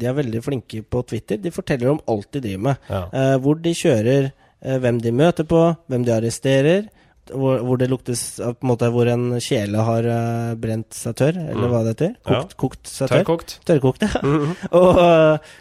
de 0.00 0.10
er 0.10 0.20
veldig 0.22 0.44
flinke 0.44 0.84
på 0.84 1.04
Twitter. 1.12 1.40
De 1.42 1.54
forteller 1.54 1.92
om 1.92 2.04
alt 2.08 2.30
de 2.32 2.44
driver 2.46 2.68
med. 2.70 2.86
Ja. 2.88 3.02
Uh, 3.12 3.34
hvor 3.44 3.60
de 3.64 3.74
kjører, 3.76 4.30
hvem 4.58 4.96
de 4.98 5.12
møter 5.14 5.46
på, 5.46 5.60
hvem 5.86 6.02
de 6.02 6.10
arresterer 6.16 6.88
hvor, 7.32 7.60
hvor, 7.64 7.78
det 7.80 7.88
luktes 7.90 8.22
på 8.38 8.52
en 8.64 8.70
måte 8.70 8.88
hvor 8.94 9.08
en 9.10 9.26
kjele 9.42 9.84
har 9.86 10.08
uh, 10.08 10.54
brent 10.60 10.96
seg 10.96 11.16
tørr, 11.18 11.36
eller 11.42 11.64
mm. 11.64 11.72
hva 11.72 11.82
det 11.84 11.94
heter. 11.94 12.14
Kokt, 12.22 12.54
ja. 12.54 12.58
kokt 12.62 12.90
seg 12.90 13.04
tørr. 13.04 13.14
Tørrkokt. 13.14 13.54
Tørrkokt, 13.68 14.06
ja. 14.06 14.22
Mm 14.22 14.38
-hmm. 14.40 14.56
og, 14.80 15.00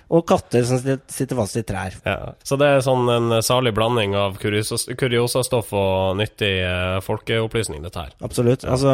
og, 0.07 0.25
katter 0.27 0.63
som 0.63 0.81
sitter 0.81 1.35
fast 1.35 1.57
i 1.57 1.63
trær. 1.63 1.99
Ja. 2.05 2.33
Så 2.43 2.55
det 2.55 2.67
er 2.67 2.81
sånn 2.81 3.09
en 3.09 3.43
salig 3.43 3.73
blanding 3.73 4.15
av 4.15 4.37
kuriosastoff 4.37 5.73
og 5.73 6.17
nyttig 6.17 6.53
uh, 6.63 6.99
folkeopplysning, 7.01 7.83
dette 7.83 7.99
her. 7.99 8.11
Absolutt. 8.21 8.63
Ja. 8.63 8.71
Altså, 8.71 8.91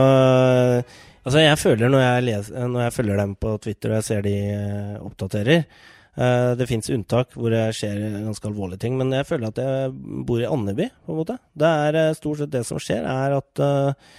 altså, 1.23 1.39
jeg 1.39 1.57
føler 1.57 1.89
når 1.89 1.99
jeg, 1.99 2.23
leser, 2.23 2.67
når 2.67 2.81
jeg 2.81 2.93
følger 2.93 3.17
dem 3.17 3.35
på 3.35 3.57
Twitter 3.57 3.89
og 3.89 3.95
jeg 3.95 4.03
ser 4.03 4.21
de 4.21 4.37
uh, 4.53 5.05
oppdaterer 5.05 5.63
Eh, 5.63 6.02
det 6.13 6.67
fins 6.69 6.91
unntak 6.93 7.33
hvor 7.33 7.49
det 7.49 7.71
skjer 7.73 7.97
ganske 8.27 8.45
alvorlige 8.45 8.83
ting, 8.85 8.97
men 8.99 9.13
jeg 9.15 9.25
føler 9.25 9.49
at 9.49 9.61
jeg 9.61 9.89
bor 10.27 10.41
i 10.41 10.49
Andeby, 10.49 10.89
på 11.05 11.13
en 11.13 11.19
måte. 11.23 11.39
Det 11.57 11.73
er 11.87 11.97
eh, 11.97 12.13
stort 12.17 12.43
sett 12.43 12.53
det 12.53 12.61
som 12.67 12.81
skjer, 12.81 13.07
er 13.09 13.37
at 13.39 13.61
uh, 13.63 14.13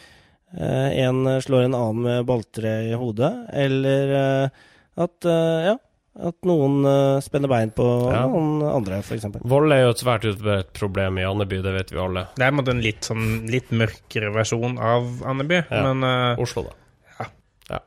en 0.55 1.25
slår 1.43 1.69
en 1.69 1.79
annen 1.79 2.03
med 2.03 2.27
balltre 2.27 2.77
i 2.89 2.95
hodet, 2.99 3.31
eller 3.55 4.15
uh, 4.15 4.65
at 5.07 5.29
uh, 5.31 5.69
ja, 5.71 5.77
at 6.15 6.47
noen 6.47 6.87
spenner 7.27 7.51
bein 7.51 7.73
på 7.75 7.85
ja. 8.07 8.21
noen 8.31 8.63
andre, 8.69 9.01
f.eks. 9.03 9.27
Vold 9.51 9.75
er 9.75 9.83
jo 9.83 9.95
et 9.95 10.03
svært 10.03 10.27
utbredt 10.31 10.71
problem 10.79 11.19
i 11.19 11.27
Andeby, 11.27 11.59
det 11.63 11.73
vet 11.75 11.91
vi 11.91 11.99
alle. 11.99 12.29
Det 12.39 12.47
er 12.47 12.71
en 12.71 12.83
litt, 12.83 13.03
sånn, 13.07 13.25
litt 13.51 13.73
mørkere 13.75 14.31
versjon 14.35 14.79
av 14.79 15.25
Andeby, 15.27 15.65
ja. 15.67 15.83
men 15.91 16.07
Oslo, 16.43 16.69
da. 16.69 16.77
Ja. 17.19 17.31
ja. 17.73 17.83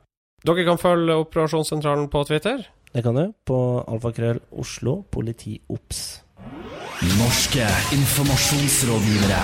Dere 0.48 0.68
kan 0.68 0.82
følge 0.82 1.16
Operasjonssentralen 1.24 2.12
på 2.12 2.26
Twitter. 2.28 2.68
Det 2.98 3.04
kan 3.06 3.14
du 3.14 3.28
på 3.46 3.58
alfakrøll 3.86 4.40
Oslo 4.58 5.04
politiops. 5.14 6.00
Norske 7.20 7.68
informasjonsrådgivere. 7.94 9.42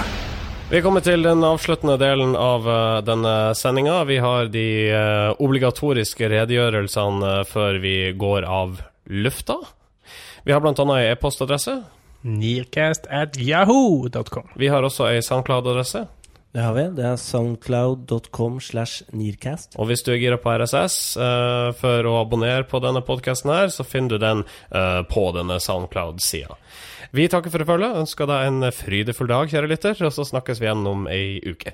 Vi 0.71 0.79
kommer 0.81 1.03
til 1.05 1.21
den 1.21 1.45
avsluttende 1.45 1.99
delen 2.01 2.33
av 2.33 2.65
uh, 2.65 3.03
denne 3.05 3.53
sendinga. 3.53 3.99
Vi 4.09 4.17
har 4.25 4.49
de 4.49 4.65
uh, 4.89 5.37
obligatoriske 5.37 6.31
redegjørelsene 6.33 7.29
uh, 7.43 7.45
før 7.45 7.77
vi 7.83 7.93
går 8.17 8.49
av 8.49 8.81
lufta. 9.13 9.59
Vi 10.49 10.57
har 10.57 10.65
bl.a. 10.65 10.73
ei 10.97 11.11
e-postadresse. 11.11 11.77
Nearcast 12.25 13.05
at 13.05 13.37
yahoo.com. 13.37 14.49
Vi 14.57 14.73
har 14.73 14.81
også 14.81 15.11
ei 15.11 15.21
SoundCloud-adresse. 15.21 16.07
Det 16.53 16.61
har 16.61 16.75
vi. 16.77 16.83
Det 16.93 17.05
er 17.09 17.15
soundcloud.com 17.17 18.59
slash 18.61 19.01
nearcast. 19.09 19.73
Og 19.81 19.89
hvis 19.89 20.05
du 20.05 20.11
er 20.13 20.19
gira 20.21 20.37
på 20.37 20.53
RSS 20.53 20.97
uh, 21.17 21.23
eh, 21.25 21.69
for 21.79 22.09
å 22.09 22.19
abonnere 22.21 22.67
på 22.69 22.81
denne 22.83 23.01
podkasten 23.05 23.49
her, 23.49 23.73
så 23.73 23.85
finner 23.87 24.13
du 24.13 24.21
den 24.21 24.45
uh, 24.45 25.01
på 25.09 25.25
denne 25.33 25.57
Soundcloud-sida. 25.63 26.59
Vi 27.13 27.25
takker 27.29 27.53
for 27.53 27.65
følget, 27.65 27.97
ønsker 28.05 28.29
deg 28.29 28.51
en 28.51 28.69
frydefull 28.73 29.33
dag, 29.33 29.49
kjære 29.49 29.73
lytter, 29.73 29.97
og 30.05 30.13
så 30.13 30.29
snakkes 30.29 30.61
vi 30.61 30.69
igjen 30.69 30.89
om 30.93 31.07
ei 31.09 31.41
uke. 31.41 31.73